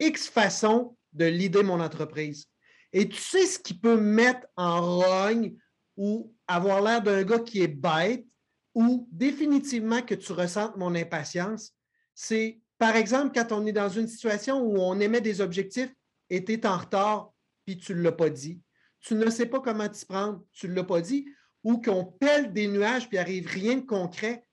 X 0.00 0.28
façon 0.28 0.96
de 1.12 1.24
l'idée 1.24 1.62
mon 1.62 1.80
entreprise. 1.80 2.46
Et 2.92 3.08
tu 3.08 3.16
sais 3.16 3.46
ce 3.46 3.58
qui 3.58 3.74
peut 3.74 4.00
mettre 4.00 4.46
en 4.56 5.00
rogne 5.00 5.56
ou 5.96 6.34
avoir 6.46 6.80
l'air 6.82 7.02
d'un 7.02 7.24
gars 7.24 7.40
qui 7.40 7.62
est 7.62 7.68
bête 7.68 8.26
ou 8.74 9.08
définitivement 9.10 10.02
que 10.02 10.14
tu 10.14 10.32
ressentes 10.32 10.76
mon 10.76 10.94
impatience, 10.94 11.72
c'est 12.14 12.60
par 12.78 12.94
exemple 12.96 13.32
quand 13.34 13.52
on 13.52 13.66
est 13.66 13.72
dans 13.72 13.88
une 13.88 14.06
situation 14.06 14.60
où 14.60 14.78
on 14.78 15.00
émet 15.00 15.20
des 15.20 15.40
objectifs 15.40 15.92
et 16.28 16.44
tu 16.44 16.52
es 16.52 16.66
en 16.66 16.76
retard 16.76 17.32
puis 17.64 17.76
tu 17.76 17.94
ne 17.94 18.02
l'as 18.02 18.12
pas 18.12 18.30
dit. 18.30 18.60
Tu 19.00 19.14
ne 19.14 19.28
sais 19.30 19.46
pas 19.46 19.60
comment 19.60 19.88
t'y 19.88 20.04
prendre, 20.06 20.42
tu 20.52 20.68
ne 20.68 20.74
l'as 20.74 20.84
pas 20.84 21.00
dit, 21.00 21.26
ou 21.62 21.80
qu'on 21.80 22.04
pèle 22.04 22.52
des 22.52 22.68
nuages 22.68 23.08
puis 23.08 23.18
arrive 23.18 23.48
rien 23.48 23.76
de 23.76 23.84
concret. 23.84 24.46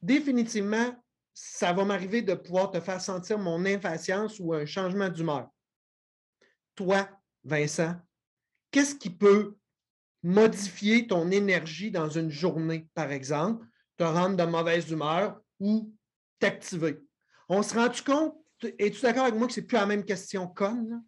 Définitivement, 0.00 0.94
ça 1.34 1.72
va 1.72 1.84
m'arriver 1.84 2.22
de 2.22 2.34
pouvoir 2.34 2.70
te 2.70 2.80
faire 2.80 3.00
sentir 3.00 3.38
mon 3.38 3.64
impatience 3.64 4.38
ou 4.40 4.52
un 4.54 4.66
changement 4.66 5.08
d'humeur. 5.08 5.48
Toi, 6.74 7.08
Vincent, 7.44 7.96
qu'est-ce 8.70 8.94
qui 8.94 9.10
peut 9.10 9.56
modifier 10.22 11.06
ton 11.06 11.30
énergie 11.30 11.90
dans 11.90 12.08
une 12.08 12.30
journée, 12.30 12.88
par 12.94 13.10
exemple, 13.10 13.66
te 13.96 14.04
rendre 14.04 14.36
de 14.36 14.44
mauvaise 14.44 14.90
humeur 14.90 15.40
ou 15.58 15.94
t'activer? 16.38 17.00
On 17.48 17.62
se 17.62 17.74
rend-tu 17.74 18.02
compte, 18.02 18.36
es-tu 18.78 19.00
d'accord 19.02 19.24
avec 19.24 19.34
moi 19.34 19.46
que 19.46 19.52
c'est 19.52 19.62
plus 19.62 19.76
la 19.76 19.86
même 19.86 20.04
question 20.04 20.46
conne? 20.46 21.02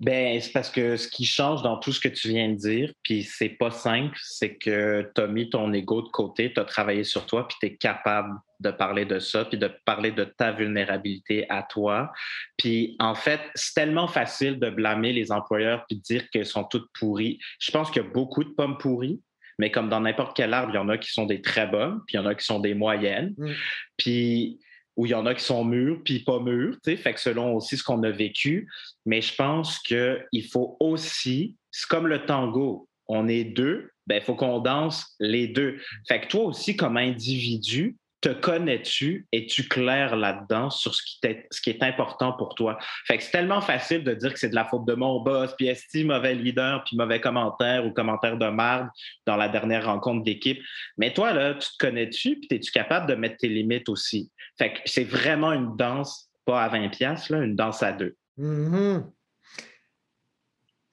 Ben, 0.00 0.40
c'est 0.40 0.52
parce 0.52 0.70
que 0.70 0.96
ce 0.96 1.08
qui 1.08 1.24
change 1.24 1.62
dans 1.62 1.78
tout 1.78 1.92
ce 1.92 2.00
que 2.00 2.08
tu 2.08 2.28
viens 2.28 2.48
de 2.48 2.56
dire, 2.56 2.92
puis 3.02 3.22
c'est 3.22 3.48
pas 3.48 3.70
simple, 3.70 4.16
c'est 4.20 4.56
que 4.56 5.10
tu 5.14 5.20
as 5.20 5.26
mis 5.26 5.48
ton 5.48 5.72
ego 5.72 6.02
de 6.02 6.08
côté, 6.08 6.52
tu 6.52 6.60
as 6.60 6.64
travaillé 6.64 7.04
sur 7.04 7.26
toi, 7.26 7.46
puis 7.46 7.56
tu 7.60 7.66
es 7.66 7.76
capable 7.76 8.34
de 8.60 8.70
parler 8.70 9.04
de 9.04 9.18
ça, 9.18 9.44
puis 9.44 9.58
de 9.58 9.70
parler 9.84 10.10
de 10.10 10.24
ta 10.24 10.52
vulnérabilité 10.52 11.46
à 11.48 11.62
toi. 11.62 12.12
Puis 12.56 12.96
en 12.98 13.14
fait, 13.14 13.40
c'est 13.54 13.74
tellement 13.74 14.08
facile 14.08 14.58
de 14.58 14.70
blâmer 14.70 15.12
les 15.12 15.30
employeurs 15.30 15.84
puis 15.86 15.98
de 15.98 16.02
dire 16.02 16.28
qu'elles 16.30 16.46
sont 16.46 16.64
toutes 16.64 16.88
pourries. 16.98 17.38
Je 17.60 17.70
pense 17.70 17.90
qu'il 17.90 18.02
y 18.02 18.06
a 18.06 18.08
beaucoup 18.08 18.42
de 18.42 18.50
pommes 18.50 18.78
pourries, 18.78 19.20
mais 19.58 19.70
comme 19.70 19.88
dans 19.88 20.00
n'importe 20.00 20.36
quel 20.36 20.52
arbre, 20.54 20.72
il 20.72 20.76
y 20.76 20.78
en 20.78 20.88
a 20.88 20.98
qui 20.98 21.10
sont 21.10 21.26
des 21.26 21.40
très 21.40 21.66
bonnes, 21.66 22.00
puis 22.06 22.14
il 22.14 22.16
y 22.16 22.20
en 22.20 22.26
a 22.26 22.34
qui 22.34 22.44
sont 22.44 22.58
des 22.58 22.74
moyennes. 22.74 23.34
Mm. 23.38 23.52
Puis 23.96 24.58
où 24.96 25.06
il 25.06 25.10
y 25.10 25.14
en 25.14 25.26
a 25.26 25.34
qui 25.34 25.44
sont 25.44 25.64
mûrs 25.64 26.00
puis 26.04 26.20
pas 26.20 26.40
mûrs, 26.40 26.76
tu 26.82 26.90
sais, 26.90 26.96
fait 26.96 27.14
que 27.14 27.20
selon 27.20 27.54
aussi 27.54 27.76
ce 27.76 27.82
qu'on 27.82 28.02
a 28.02 28.10
vécu. 28.10 28.68
Mais 29.06 29.20
je 29.20 29.34
pense 29.34 29.78
qu'il 29.80 30.46
faut 30.50 30.76
aussi, 30.80 31.56
c'est 31.70 31.88
comme 31.88 32.06
le 32.06 32.24
tango, 32.24 32.88
on 33.06 33.28
est 33.28 33.44
deux, 33.44 33.90
ben 34.06 34.16
il 34.16 34.22
faut 34.22 34.34
qu'on 34.34 34.60
danse 34.60 35.14
les 35.18 35.48
deux. 35.48 35.78
Fait 36.08 36.20
que 36.20 36.28
toi 36.28 36.44
aussi, 36.44 36.76
comme 36.76 36.96
individu, 36.96 37.96
te 38.24 38.32
connais-tu? 38.32 39.26
Es-tu 39.32 39.68
clair 39.68 40.16
là-dedans 40.16 40.70
sur 40.70 40.94
ce 40.94 41.02
qui, 41.02 41.70
est 41.70 41.82
important 41.82 42.32
pour 42.32 42.54
toi? 42.54 42.78
Fait 43.06 43.18
que 43.18 43.22
c'est 43.22 43.32
tellement 43.32 43.60
facile 43.60 44.02
de 44.02 44.14
dire 44.14 44.32
que 44.32 44.38
c'est 44.38 44.48
de 44.48 44.54
la 44.54 44.64
faute 44.64 44.86
de 44.86 44.94
mon 44.94 45.20
boss, 45.20 45.54
puis 45.58 45.66
esti, 45.66 46.04
mauvais 46.04 46.34
leader, 46.34 46.82
puis 46.84 46.96
mauvais 46.96 47.20
commentaire 47.20 47.84
ou 47.84 47.92
commentaire 47.92 48.38
de 48.38 48.46
marde 48.46 48.88
dans 49.26 49.36
la 49.36 49.50
dernière 49.50 49.84
rencontre 49.84 50.24
d'équipe. 50.24 50.58
Mais 50.96 51.12
toi, 51.12 51.34
là, 51.34 51.52
tu 51.52 51.68
te 51.68 51.76
connais-tu? 51.78 52.36
Puis 52.36 52.48
es-tu 52.50 52.72
capable 52.72 53.06
de 53.10 53.14
mettre 53.14 53.36
tes 53.36 53.48
limites 53.48 53.90
aussi? 53.90 54.30
Fait 54.56 54.72
que 54.72 54.78
c'est 54.86 55.04
vraiment 55.04 55.52
une 55.52 55.76
danse, 55.76 56.30
pas 56.46 56.62
à 56.62 56.68
20 56.68 56.88
pièces 56.88 57.28
une 57.28 57.56
danse 57.56 57.82
à 57.82 57.92
deux. 57.92 58.16
Mm-hmm. 58.38 59.04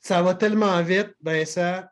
Ça 0.02 0.22
va 0.22 0.36
tellement 0.36 0.82
vite, 0.84 1.14
ben 1.22 1.46
ça 1.46 1.91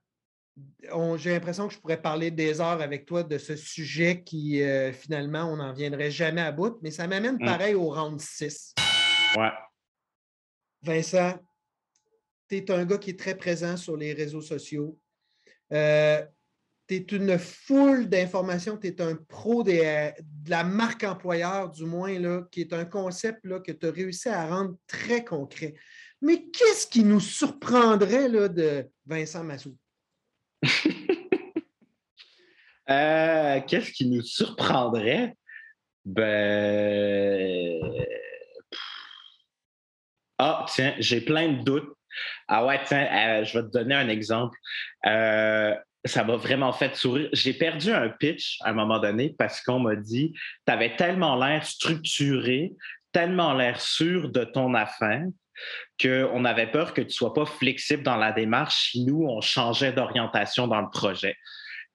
j'ai 1.17 1.31
l'impression 1.31 1.67
que 1.67 1.73
je 1.73 1.79
pourrais 1.79 2.01
parler 2.01 2.31
des 2.31 2.61
heures 2.61 2.81
avec 2.81 3.05
toi 3.05 3.23
de 3.23 3.37
ce 3.37 3.55
sujet 3.55 4.23
qui, 4.23 4.61
euh, 4.61 4.91
finalement, 4.91 5.43
on 5.43 5.57
n'en 5.57 5.73
viendrait 5.73 6.11
jamais 6.11 6.41
à 6.41 6.51
bout, 6.51 6.77
mais 6.81 6.91
ça 6.91 7.07
m'amène 7.07 7.35
mm. 7.35 7.45
pareil 7.45 7.75
au 7.75 7.89
round 7.89 8.19
6. 8.19 8.73
Ouais. 9.37 9.51
Vincent, 10.81 11.37
tu 12.47 12.57
es 12.57 12.71
un 12.71 12.85
gars 12.85 12.97
qui 12.97 13.11
est 13.11 13.19
très 13.19 13.35
présent 13.35 13.77
sur 13.77 13.97
les 13.97 14.13
réseaux 14.13 14.41
sociaux. 14.41 14.97
Euh, 15.71 16.25
tu 16.87 16.95
es 16.95 17.05
une 17.11 17.37
foule 17.37 18.09
d'informations, 18.09 18.77
tu 18.77 18.87
es 18.87 19.01
un 19.01 19.15
pro 19.15 19.63
de 19.63 20.11
la 20.49 20.63
marque 20.63 21.03
employeur, 21.03 21.69
du 21.69 21.85
moins, 21.85 22.17
là, 22.17 22.43
qui 22.51 22.61
est 22.61 22.73
un 22.73 22.85
concept 22.85 23.45
là, 23.45 23.59
que 23.59 23.71
tu 23.71 23.85
as 23.85 23.91
réussi 23.91 24.29
à 24.29 24.47
rendre 24.47 24.75
très 24.87 25.23
concret. 25.23 25.75
Mais 26.21 26.49
qu'est-ce 26.49 26.87
qui 26.87 27.03
nous 27.03 27.19
surprendrait 27.19 28.27
là, 28.27 28.47
de 28.47 28.87
Vincent 29.05 29.43
Massou? 29.43 29.77
Euh, 32.89 33.61
qu'est-ce 33.67 33.91
qui 33.91 34.09
nous 34.09 34.23
surprendrait? 34.23 35.35
Ben. 36.05 37.79
Ah, 40.39 40.65
tiens, 40.67 40.95
j'ai 40.97 41.21
plein 41.21 41.49
de 41.49 41.63
doutes. 41.63 41.93
Ah 42.47 42.65
ouais, 42.65 42.79
tiens, 42.85 43.07
euh, 43.11 43.43
je 43.43 43.59
vais 43.59 43.65
te 43.65 43.71
donner 43.71 43.93
un 43.93 44.09
exemple. 44.09 44.57
Euh, 45.05 45.75
ça 46.05 46.23
m'a 46.23 46.35
vraiment 46.35 46.73
fait 46.73 46.95
sourire. 46.95 47.29
J'ai 47.33 47.53
perdu 47.53 47.91
un 47.91 48.09
pitch 48.09 48.57
à 48.61 48.69
un 48.69 48.73
moment 48.73 48.99
donné 48.99 49.35
parce 49.37 49.61
qu'on 49.61 49.79
m'a 49.79 49.95
dit 49.95 50.33
Tu 50.65 50.73
avais 50.73 50.95
tellement 50.95 51.35
l'air 51.35 51.63
structuré, 51.65 52.71
tellement 53.11 53.53
l'air 53.53 53.79
sûr 53.81 54.31
de 54.31 54.45
ton 54.45 54.73
affaire 54.73 55.25
qu'on 56.01 56.45
avait 56.45 56.71
peur 56.71 56.93
que 56.93 57.01
tu 57.01 57.07
ne 57.07 57.11
sois 57.11 57.33
pas 57.33 57.45
flexible 57.45 58.03
dans 58.03 58.17
la 58.17 58.31
démarche 58.31 58.91
si 58.91 59.05
nous, 59.05 59.25
on 59.27 59.41
changeait 59.41 59.93
d'orientation 59.93 60.67
dans 60.67 60.81
le 60.81 60.89
projet. 60.89 61.35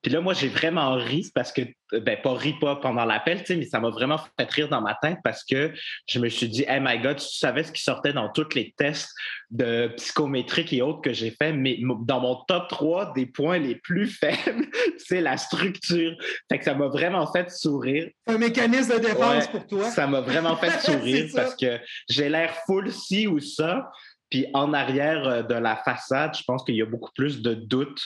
Puis 0.05 0.13
là, 0.13 0.21
moi, 0.21 0.35
j'ai 0.35 0.49
vraiment 0.49 0.93
ri 0.93 1.31
parce 1.33 1.51
que, 1.51 1.63
ben, 1.91 2.15
pas 2.21 2.35
ri 2.35 2.53
pas 2.61 2.75
pendant 2.75 3.05
l'appel, 3.05 3.39
tu 3.39 3.45
sais, 3.47 3.55
mais 3.55 3.65
ça 3.65 3.79
m'a 3.79 3.89
vraiment 3.89 4.19
fait 4.39 4.47
rire 4.51 4.69
dans 4.69 4.79
ma 4.79 4.93
tête 5.01 5.17
parce 5.23 5.43
que 5.43 5.73
je 6.05 6.19
me 6.19 6.29
suis 6.29 6.47
dit, 6.47 6.63
hey 6.67 6.79
my 6.79 6.99
God, 6.99 7.17
tu 7.17 7.25
savais 7.25 7.63
ce 7.63 7.71
qui 7.71 7.81
sortait 7.81 8.13
dans 8.13 8.29
tous 8.29 8.53
les 8.53 8.71
tests 8.77 9.09
de 9.49 9.87
psychométrique 9.97 10.71
et 10.73 10.83
autres 10.83 11.01
que 11.01 11.11
j'ai 11.11 11.31
fait, 11.31 11.53
mais 11.53 11.79
dans 12.01 12.19
mon 12.19 12.35
top 12.47 12.67
3 12.69 13.13
des 13.13 13.25
points 13.25 13.57
les 13.57 13.73
plus 13.73 14.05
faibles, 14.19 14.67
c'est 14.99 15.21
la 15.21 15.37
structure. 15.37 16.15
Fait 16.51 16.59
que 16.59 16.65
ça 16.65 16.75
m'a 16.75 16.87
vraiment 16.87 17.25
fait 17.31 17.49
sourire. 17.49 18.07
Un 18.27 18.37
mécanisme 18.37 18.93
de 18.93 18.99
défense 18.99 19.47
pour 19.47 19.65
toi. 19.65 19.89
Ça 19.89 20.05
m'a 20.05 20.21
vraiment 20.21 20.55
fait 20.55 20.79
sourire 20.81 21.31
parce 21.33 21.55
que 21.55 21.79
j'ai 22.07 22.29
l'air 22.29 22.55
full 22.67 22.91
ci 22.91 23.25
ou 23.25 23.39
ça. 23.39 23.89
Puis 24.35 24.47
en 24.53 24.73
arrière 24.73 25.25
euh, 25.25 25.43
de 25.43 25.53
la 25.53 25.77
façade, 25.77 26.35
je 26.35 26.43
pense 26.45 26.65
qu'il 26.65 26.75
y 26.75 26.81
a 26.81 26.85
beaucoup 26.85 27.11
plus 27.15 27.41
de 27.41 27.53
doutes 27.53 28.03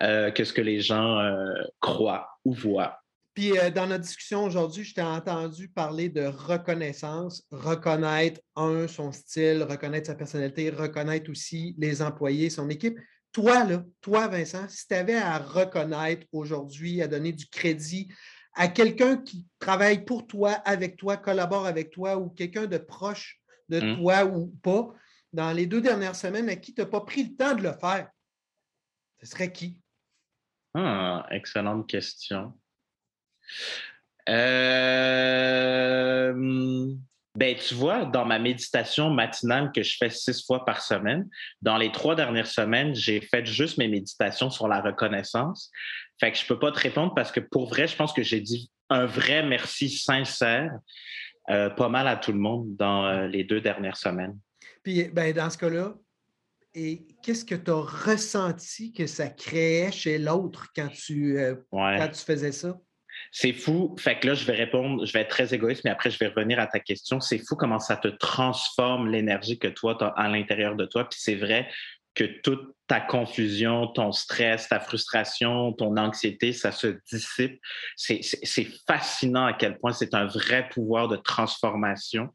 euh, 0.00 0.30
que 0.30 0.44
ce 0.44 0.52
que 0.52 0.60
les 0.60 0.80
gens 0.80 1.18
euh, 1.18 1.54
croient 1.80 2.28
ou 2.44 2.52
voient. 2.54 3.00
Puis 3.34 3.54
dans 3.74 3.88
notre 3.88 4.04
discussion 4.04 4.44
aujourd'hui, 4.44 4.84
je 4.84 4.94
t'ai 4.94 5.02
entendu 5.02 5.68
parler 5.68 6.08
de 6.08 6.24
reconnaissance, 6.24 7.42
reconnaître, 7.50 8.40
un, 8.54 8.86
son 8.86 9.10
style, 9.10 9.66
reconnaître 9.68 10.06
sa 10.06 10.14
personnalité, 10.14 10.70
reconnaître 10.70 11.28
aussi 11.32 11.74
les 11.78 12.00
employés, 12.00 12.48
son 12.48 12.70
équipe. 12.70 12.96
Toi, 13.32 13.64
là, 13.64 13.82
toi, 14.02 14.28
Vincent, 14.28 14.68
si 14.68 14.86
tu 14.86 14.94
avais 14.94 15.16
à 15.16 15.38
reconnaître 15.38 16.28
aujourd'hui, 16.30 17.02
à 17.02 17.08
donner 17.08 17.32
du 17.32 17.46
crédit 17.46 18.06
à 18.54 18.68
quelqu'un 18.68 19.16
qui 19.16 19.48
travaille 19.58 20.04
pour 20.04 20.28
toi, 20.28 20.52
avec 20.64 20.96
toi, 20.96 21.16
collabore 21.16 21.66
avec 21.66 21.90
toi 21.90 22.18
ou 22.18 22.28
quelqu'un 22.28 22.66
de 22.66 22.78
proche 22.78 23.40
de 23.68 23.80
mmh. 23.80 23.96
toi 23.96 24.24
ou 24.26 24.46
pas, 24.62 24.94
dans 25.32 25.52
les 25.52 25.66
deux 25.66 25.80
dernières 25.80 26.16
semaines 26.16 26.48
à 26.48 26.56
qui 26.56 26.74
tu 26.74 26.80
n'as 26.80 26.86
pas 26.86 27.00
pris 27.00 27.24
le 27.24 27.36
temps 27.36 27.54
de 27.54 27.62
le 27.62 27.72
faire, 27.72 28.08
ce 29.20 29.26
serait 29.26 29.52
qui? 29.52 29.78
Ah, 30.74 31.26
excellente 31.30 31.88
question. 31.88 32.52
Euh, 34.28 34.72
ben, 37.34 37.56
tu 37.56 37.74
vois, 37.74 38.04
dans 38.04 38.24
ma 38.24 38.38
méditation 38.38 39.10
matinale 39.10 39.72
que 39.72 39.82
je 39.82 39.96
fais 39.96 40.10
six 40.10 40.44
fois 40.44 40.64
par 40.64 40.80
semaine, 40.82 41.28
dans 41.60 41.76
les 41.76 41.90
trois 41.90 42.14
dernières 42.14 42.46
semaines, 42.46 42.94
j'ai 42.94 43.20
fait 43.20 43.44
juste 43.46 43.78
mes 43.78 43.88
méditations 43.88 44.50
sur 44.50 44.68
la 44.68 44.80
reconnaissance. 44.80 45.70
Fait 46.20 46.30
que 46.30 46.38
je 46.38 46.44
ne 46.44 46.48
peux 46.48 46.58
pas 46.58 46.72
te 46.72 46.78
répondre 46.78 47.14
parce 47.14 47.32
que 47.32 47.40
pour 47.40 47.68
vrai, 47.68 47.88
je 47.88 47.96
pense 47.96 48.12
que 48.12 48.22
j'ai 48.22 48.40
dit 48.40 48.70
un 48.90 49.06
vrai 49.06 49.42
merci 49.42 49.88
sincère 49.90 50.72
euh, 51.50 51.70
pas 51.70 51.88
mal 51.88 52.06
à 52.06 52.16
tout 52.16 52.32
le 52.32 52.38
monde 52.38 52.76
dans 52.76 53.06
euh, 53.06 53.26
les 53.26 53.44
deux 53.44 53.60
dernières 53.60 53.96
semaines. 53.96 54.38
Puis, 54.82 55.04
ben, 55.04 55.32
dans 55.32 55.50
ce 55.50 55.58
cas-là, 55.58 55.94
et 56.74 57.06
qu'est-ce 57.22 57.44
que 57.44 57.54
tu 57.54 57.70
as 57.70 57.80
ressenti 57.80 58.92
que 58.92 59.06
ça 59.06 59.28
créait 59.28 59.92
chez 59.92 60.18
l'autre 60.18 60.68
quand, 60.74 60.88
tu, 60.88 61.38
euh, 61.38 61.54
quand 61.70 62.08
tu 62.08 62.24
faisais 62.24 62.52
ça? 62.52 62.78
C'est 63.30 63.52
fou. 63.52 63.94
Fait 63.98 64.18
que 64.18 64.28
là, 64.28 64.34
je 64.34 64.44
vais 64.46 64.54
répondre, 64.54 65.04
je 65.04 65.12
vais 65.12 65.20
être 65.20 65.28
très 65.28 65.52
égoïste, 65.52 65.82
mais 65.84 65.90
après, 65.90 66.10
je 66.10 66.18
vais 66.18 66.28
revenir 66.28 66.58
à 66.58 66.66
ta 66.66 66.80
question. 66.80 67.20
C'est 67.20 67.38
fou 67.38 67.56
comment 67.56 67.78
ça 67.78 67.96
te 67.96 68.08
transforme 68.08 69.10
l'énergie 69.10 69.58
que 69.58 69.68
toi, 69.68 69.96
tu 69.98 70.04
as 70.04 70.08
à 70.08 70.28
l'intérieur 70.28 70.76
de 70.76 70.86
toi. 70.86 71.08
Puis 71.08 71.18
c'est 71.20 71.34
vrai 71.34 71.68
que 72.14 72.24
toute 72.42 72.74
ta 72.86 73.00
confusion, 73.00 73.86
ton 73.86 74.12
stress, 74.12 74.68
ta 74.68 74.78
frustration, 74.78 75.72
ton 75.72 75.96
anxiété, 75.96 76.52
ça 76.52 76.72
se 76.72 76.98
dissipe. 77.10 77.58
C'est 77.96 78.68
fascinant 78.86 79.46
à 79.46 79.54
quel 79.54 79.78
point 79.78 79.92
c'est 79.92 80.14
un 80.14 80.26
vrai 80.26 80.68
pouvoir 80.68 81.08
de 81.08 81.16
transformation 81.16 82.28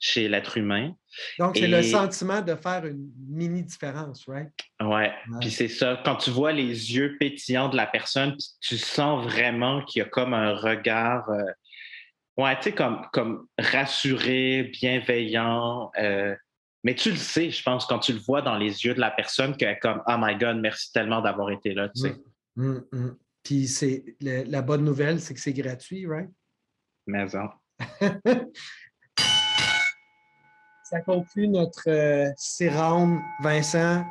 chez 0.00 0.28
l'être 0.28 0.58
humain. 0.58 0.94
Donc, 1.38 1.56
c'est 1.56 1.66
le 1.66 1.82
sentiment 1.82 2.42
de 2.42 2.54
faire 2.54 2.84
une 2.84 3.10
mini 3.28 3.62
différence, 3.62 4.26
right? 4.26 4.50
Ouais. 4.80 5.12
Puis 5.40 5.50
c'est 5.50 5.68
ça. 5.68 6.00
Quand 6.04 6.16
tu 6.16 6.30
vois 6.30 6.52
les 6.52 6.94
yeux 6.94 7.16
pétillants 7.18 7.68
de 7.68 7.76
la 7.76 7.86
personne, 7.86 8.36
tu 8.60 8.76
sens 8.76 9.24
vraiment 9.24 9.82
qu'il 9.84 10.00
y 10.00 10.02
a 10.02 10.08
comme 10.08 10.34
un 10.34 10.54
regard. 10.54 11.28
Euh, 11.30 11.42
ouais, 12.36 12.54
tu 12.56 12.64
sais, 12.64 12.72
comme, 12.72 13.06
comme 13.12 13.46
rassuré, 13.58 14.64
bienveillant. 14.64 15.90
Euh, 15.98 16.34
mais 16.84 16.94
tu 16.94 17.10
le 17.10 17.16
sais, 17.16 17.50
je 17.50 17.62
pense, 17.62 17.86
quand 17.86 18.00
tu 18.00 18.12
le 18.12 18.18
vois 18.18 18.42
dans 18.42 18.56
les 18.56 18.84
yeux 18.84 18.94
de 18.94 19.00
la 19.00 19.10
personne, 19.10 19.56
que 19.56 19.80
comme 19.80 20.02
Oh 20.06 20.16
my 20.18 20.36
God, 20.36 20.56
merci 20.56 20.92
tellement 20.92 21.20
d'avoir 21.20 21.50
été 21.50 21.74
là. 21.74 21.88
Tu 21.88 22.02
sais. 22.02 22.16
Hum, 22.56 22.64
hum, 22.66 22.84
hum. 22.92 23.16
Puis 23.42 23.66
c'est 23.66 24.04
la 24.20 24.62
bonne 24.62 24.84
nouvelle, 24.84 25.20
c'est 25.20 25.34
que 25.34 25.40
c'est 25.40 25.52
gratuit, 25.52 26.06
right? 26.06 26.30
Mais 27.06 27.28
ça. 27.28 27.54
conclut 31.00 31.48
notre 31.48 31.88
euh, 31.88 32.30
Vincent, 33.40 34.04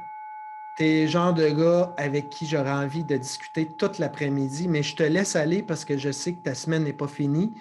tu 0.78 0.86
es 0.86 1.02
le 1.04 1.08
genre 1.08 1.34
de 1.34 1.50
gars 1.50 1.94
avec 1.98 2.30
qui 2.30 2.48
j'aurais 2.48 2.72
envie 2.72 3.04
de 3.04 3.18
discuter 3.18 3.68
toute 3.78 4.00
l'après-midi, 4.00 4.68
mais 4.68 4.82
je 4.84 4.96
te 4.96 5.04
laisse 5.04 5.36
aller 5.36 5.62
parce 5.64 5.86
que 5.86 5.98
je 5.98 6.12
sais 6.12 6.34
que 6.34 6.42
ta 6.44 6.56
semaine 6.56 6.84
n'est 6.84 6.94
pas 6.94 7.08
finie. 7.08 7.52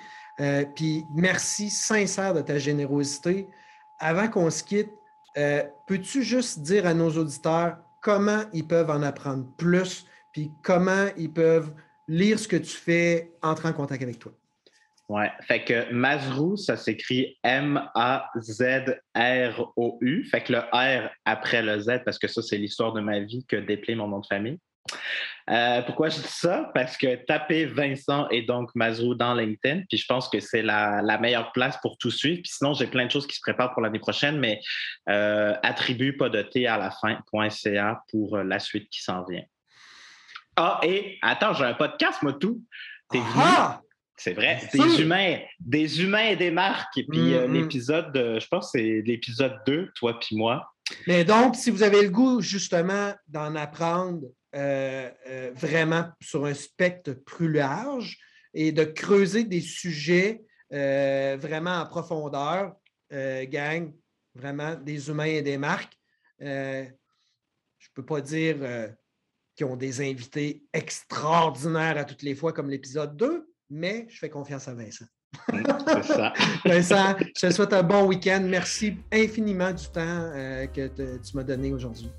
Euh, 0.41 0.65
puis 0.65 1.05
merci 1.15 1.69
sincère 1.69 2.35
de 2.35 2.41
ta 2.41 2.59
générosité. 2.59 3.49
Avant 3.99 4.29
qu'on 4.29 4.49
se 4.49 4.65
quitte, 4.65 4.91
euh, 5.37 5.63
peux-tu 5.87 6.23
juste 6.23 6.61
dire 6.61 6.87
à 6.87 6.95
nos 6.95 7.11
auditeurs 7.11 7.79
comment 8.03 8.43
ils 8.53 8.67
peuvent 8.67 8.91
en 8.91 9.03
apprendre 9.03 9.47
plus, 9.57 10.07
puis 10.33 10.51
comment 10.63 11.07
ils 11.17 11.33
peuvent 11.33 11.73
lire 12.09 12.39
ce 12.39 12.49
que 12.49 12.57
tu 12.57 12.77
fais, 12.77 13.33
entrer 13.43 13.69
en 13.69 13.73
contact 13.73 14.03
avec 14.03 14.19
toi? 14.19 14.33
Oui, 15.09 15.25
fait 15.43 15.65
que 15.65 15.93
Mazrou, 15.93 16.57
ça 16.57 16.77
s'écrit 16.77 17.37
M-A-Z-R-O-U. 17.43 17.85
Fait 20.31 20.41
que 20.41 20.53
le 20.53 20.61
R 20.73 21.11
après 21.25 21.63
le 21.63 21.81
Z, 21.81 22.03
parce 22.05 22.17
que 22.17 22.29
ça, 22.29 22.43
c'est 22.43 22.59
l'histoire 22.59 22.93
de 22.93 23.01
ma 23.01 23.19
vie 23.19 23.45
que 23.45 23.57
déplaît 23.57 23.97
mon 23.97 24.07
nom 24.07 24.21
de 24.21 24.27
famille. 24.27 24.61
Euh, 25.51 25.83
pourquoi 25.83 26.09
je 26.11 26.21
dis 26.21 26.29
ça? 26.29 26.71
Parce 26.75 26.97
que 26.97 27.17
taper 27.25 27.67
Vincent 27.67 28.29
et 28.29 28.43
donc 28.43 28.71
Mazrou 28.75 29.15
dans 29.15 29.35
LinkedIn, 29.35 29.83
puis 29.89 29.99
je 29.99 30.07
pense 30.07 30.29
que 30.29 30.39
c'est 30.39 30.63
la, 30.63 31.19
meilleure 31.21 31.51
place 31.53 31.77
pour 31.83 31.99
tout 31.99 32.11
suivre. 32.11 32.41
Puis 32.43 32.53
sinon, 32.57 32.75
j'ai 32.75 32.87
plein 32.87 33.07
de 33.07 33.11
choses 33.11 33.27
qui 33.27 33.37
se 33.37 33.41
préparent 33.41 33.73
pour 33.73 33.83
l'année 33.83 33.99
prochaine, 33.99 34.39
mais 34.39 34.61
euh, 35.09 35.55
attribue 35.63 36.17
pas 36.17 36.29
de 36.29 36.43
T 36.43 36.67
à 36.67 36.79
la 36.79 36.91
fin.ca 36.91 38.03
pour 38.11 38.37
euh, 38.37 38.45
la 38.45 38.61
suite 38.61 38.89
qui 38.91 39.03
s'en 39.03 39.25
vient. 39.25 39.43
Ah, 40.57 40.81
et 40.83 41.19
attends, 41.23 41.55
j'ai 41.55 41.65
un 41.65 41.75
podcast, 41.75 42.23
moi, 42.23 42.35
tout. 42.35 42.63
Ah! 43.37 43.81
C'est 44.17 44.35
vrai, 44.35 44.61
des 44.75 45.01
humains, 45.01 45.39
des 45.59 46.03
humains 46.03 46.27
et 46.27 46.37
des 46.37 46.51
marques. 46.51 46.95
Et 46.99 47.07
puis 47.07 47.33
mm-hmm. 47.33 47.53
l'épisode, 47.53 48.11
je 48.15 48.47
pense 48.49 48.71
que 48.71 48.79
c'est 48.79 49.03
l'épisode 49.07 49.59
2, 49.67 49.93
toi 49.95 50.21
puis 50.21 50.37
moi. 50.37 50.71
Mais 51.07 51.25
donc, 51.25 51.57
si 51.57 51.71
vous 51.71 51.83
avez 51.83 52.03
le 52.03 52.11
goût 52.11 52.43
justement 52.43 53.15
d'en 53.29 53.57
apprendre 53.57 54.27
euh, 54.55 55.09
euh, 55.29 55.53
vraiment 55.55 56.09
sur 56.21 56.45
un 56.45 56.55
spectre 56.55 57.13
plus 57.13 57.53
large 57.53 58.19
et 58.53 58.73
de 58.73 58.83
creuser 58.83 59.45
des 59.45 59.61
sujets 59.61 60.43
euh, 60.73 61.37
vraiment 61.39 61.79
en 61.79 61.87
profondeur, 61.87 62.75
gang, 63.13 63.93
vraiment 64.35 64.75
des 64.75 65.09
humains 65.09 65.25
et 65.25 65.43
des 65.43 65.59
marques. 65.59 65.97
je 66.41 66.47
ne 66.47 67.95
peux 67.95 68.05
pas 68.05 68.21
dire 68.21 68.57
qu'ils 69.57 69.67
ont 69.67 69.77
des 69.77 70.01
invités 70.01 70.65
extraordinaires 70.73 71.99
à 71.99 72.05
toutes 72.05 72.23
les 72.23 72.35
fois 72.35 72.53
comme 72.53 72.71
l'épisode 72.71 73.17
2, 73.17 73.49
mais 73.71 74.07
je 74.09 74.19
fais 74.19 74.31
confiance 74.31 74.69
à 74.69 74.75
Vincent. 74.75 75.07
Ça. 76.03 76.33
Vincent, 76.65 77.17
je 77.37 77.47
te 77.47 77.53
souhaite 77.53 77.73
un 77.73 77.83
bon 77.83 78.07
week-end. 78.07 78.45
Merci 78.45 78.97
infiniment 79.13 79.73
du 79.73 79.87
temps 79.87 80.33
que 80.73 81.19
tu 81.19 81.37
m'as 81.37 81.45
donné 81.45 81.73
aujourd'hui. 81.73 82.11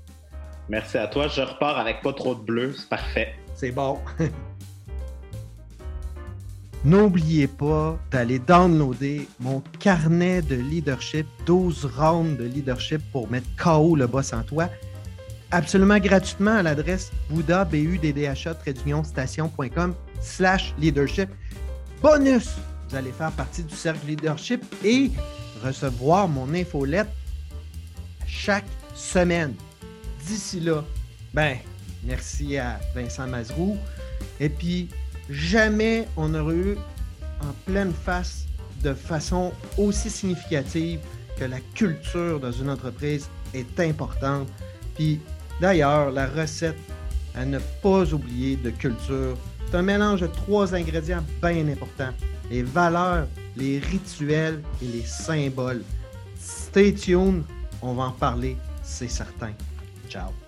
Merci 0.68 0.98
à 0.98 1.06
toi. 1.06 1.28
Je 1.28 1.40
repars 1.42 1.78
avec 1.78 2.02
pas 2.02 2.12
trop 2.12 2.34
de 2.34 2.40
bleu. 2.40 2.74
C'est 2.76 2.88
parfait. 2.88 3.34
C'est 3.54 3.72
bon. 3.72 3.98
N'oubliez 6.84 7.46
pas 7.46 7.96
d'aller 8.10 8.40
downloader 8.40 9.28
mon 9.38 9.62
carnet 9.78 10.42
de 10.42 10.56
leadership, 10.56 11.28
12 11.46 11.84
rounds 11.96 12.36
de 12.36 12.44
leadership 12.44 13.00
pour 13.12 13.30
mettre 13.30 13.46
KO 13.56 13.94
le 13.94 14.08
boss 14.08 14.32
en 14.32 14.42
toi, 14.42 14.68
absolument 15.52 15.98
gratuitement 15.98 16.56
à 16.56 16.62
l'adresse 16.64 17.12
bouddha, 17.30 17.68
station.com 19.04 19.94
slash 20.20 20.74
leadership. 20.76 21.28
Bonus! 22.02 22.50
Vous 22.88 22.96
allez 22.96 23.12
faire 23.12 23.30
partie 23.30 23.62
du 23.62 23.76
cercle 23.76 24.04
leadership 24.08 24.64
et 24.84 25.12
recevoir 25.64 26.26
mon 26.26 26.52
infolette 26.52 27.10
chaque 28.26 28.66
semaine 28.92 29.54
d'ici 30.26 30.60
là, 30.60 30.84
ben, 31.32 31.56
merci 32.04 32.58
à 32.58 32.80
Vincent 32.94 33.26
Mazrou. 33.26 33.78
Et 34.40 34.48
puis, 34.48 34.88
jamais 35.30 36.06
on 36.16 36.34
aurait 36.34 36.54
eu 36.54 36.76
en 37.40 37.52
pleine 37.66 37.92
face 37.92 38.46
de 38.82 38.94
façon 38.94 39.52
aussi 39.78 40.10
significative 40.10 41.00
que 41.38 41.44
la 41.44 41.60
culture 41.74 42.40
dans 42.40 42.52
une 42.52 42.70
entreprise 42.70 43.28
est 43.54 43.80
importante. 43.80 44.48
Puis, 44.94 45.20
d'ailleurs, 45.60 46.10
la 46.10 46.26
recette 46.26 46.78
à 47.34 47.44
ne 47.44 47.58
pas 47.82 48.12
oublier 48.12 48.56
de 48.56 48.70
culture, 48.70 49.36
c'est 49.66 49.76
un 49.76 49.82
mélange 49.82 50.20
de 50.20 50.26
trois 50.26 50.74
ingrédients 50.74 51.24
bien 51.40 51.66
importants. 51.68 52.12
Les 52.50 52.62
valeurs, 52.62 53.26
les 53.56 53.78
rituels 53.78 54.60
et 54.82 54.86
les 54.86 55.04
symboles. 55.04 55.82
Stay 56.38 56.92
tuned, 56.92 57.44
on 57.80 57.94
va 57.94 58.04
en 58.04 58.12
parler, 58.12 58.56
c'est 58.82 59.08
certain. 59.08 59.52
Ciao. 60.12 60.41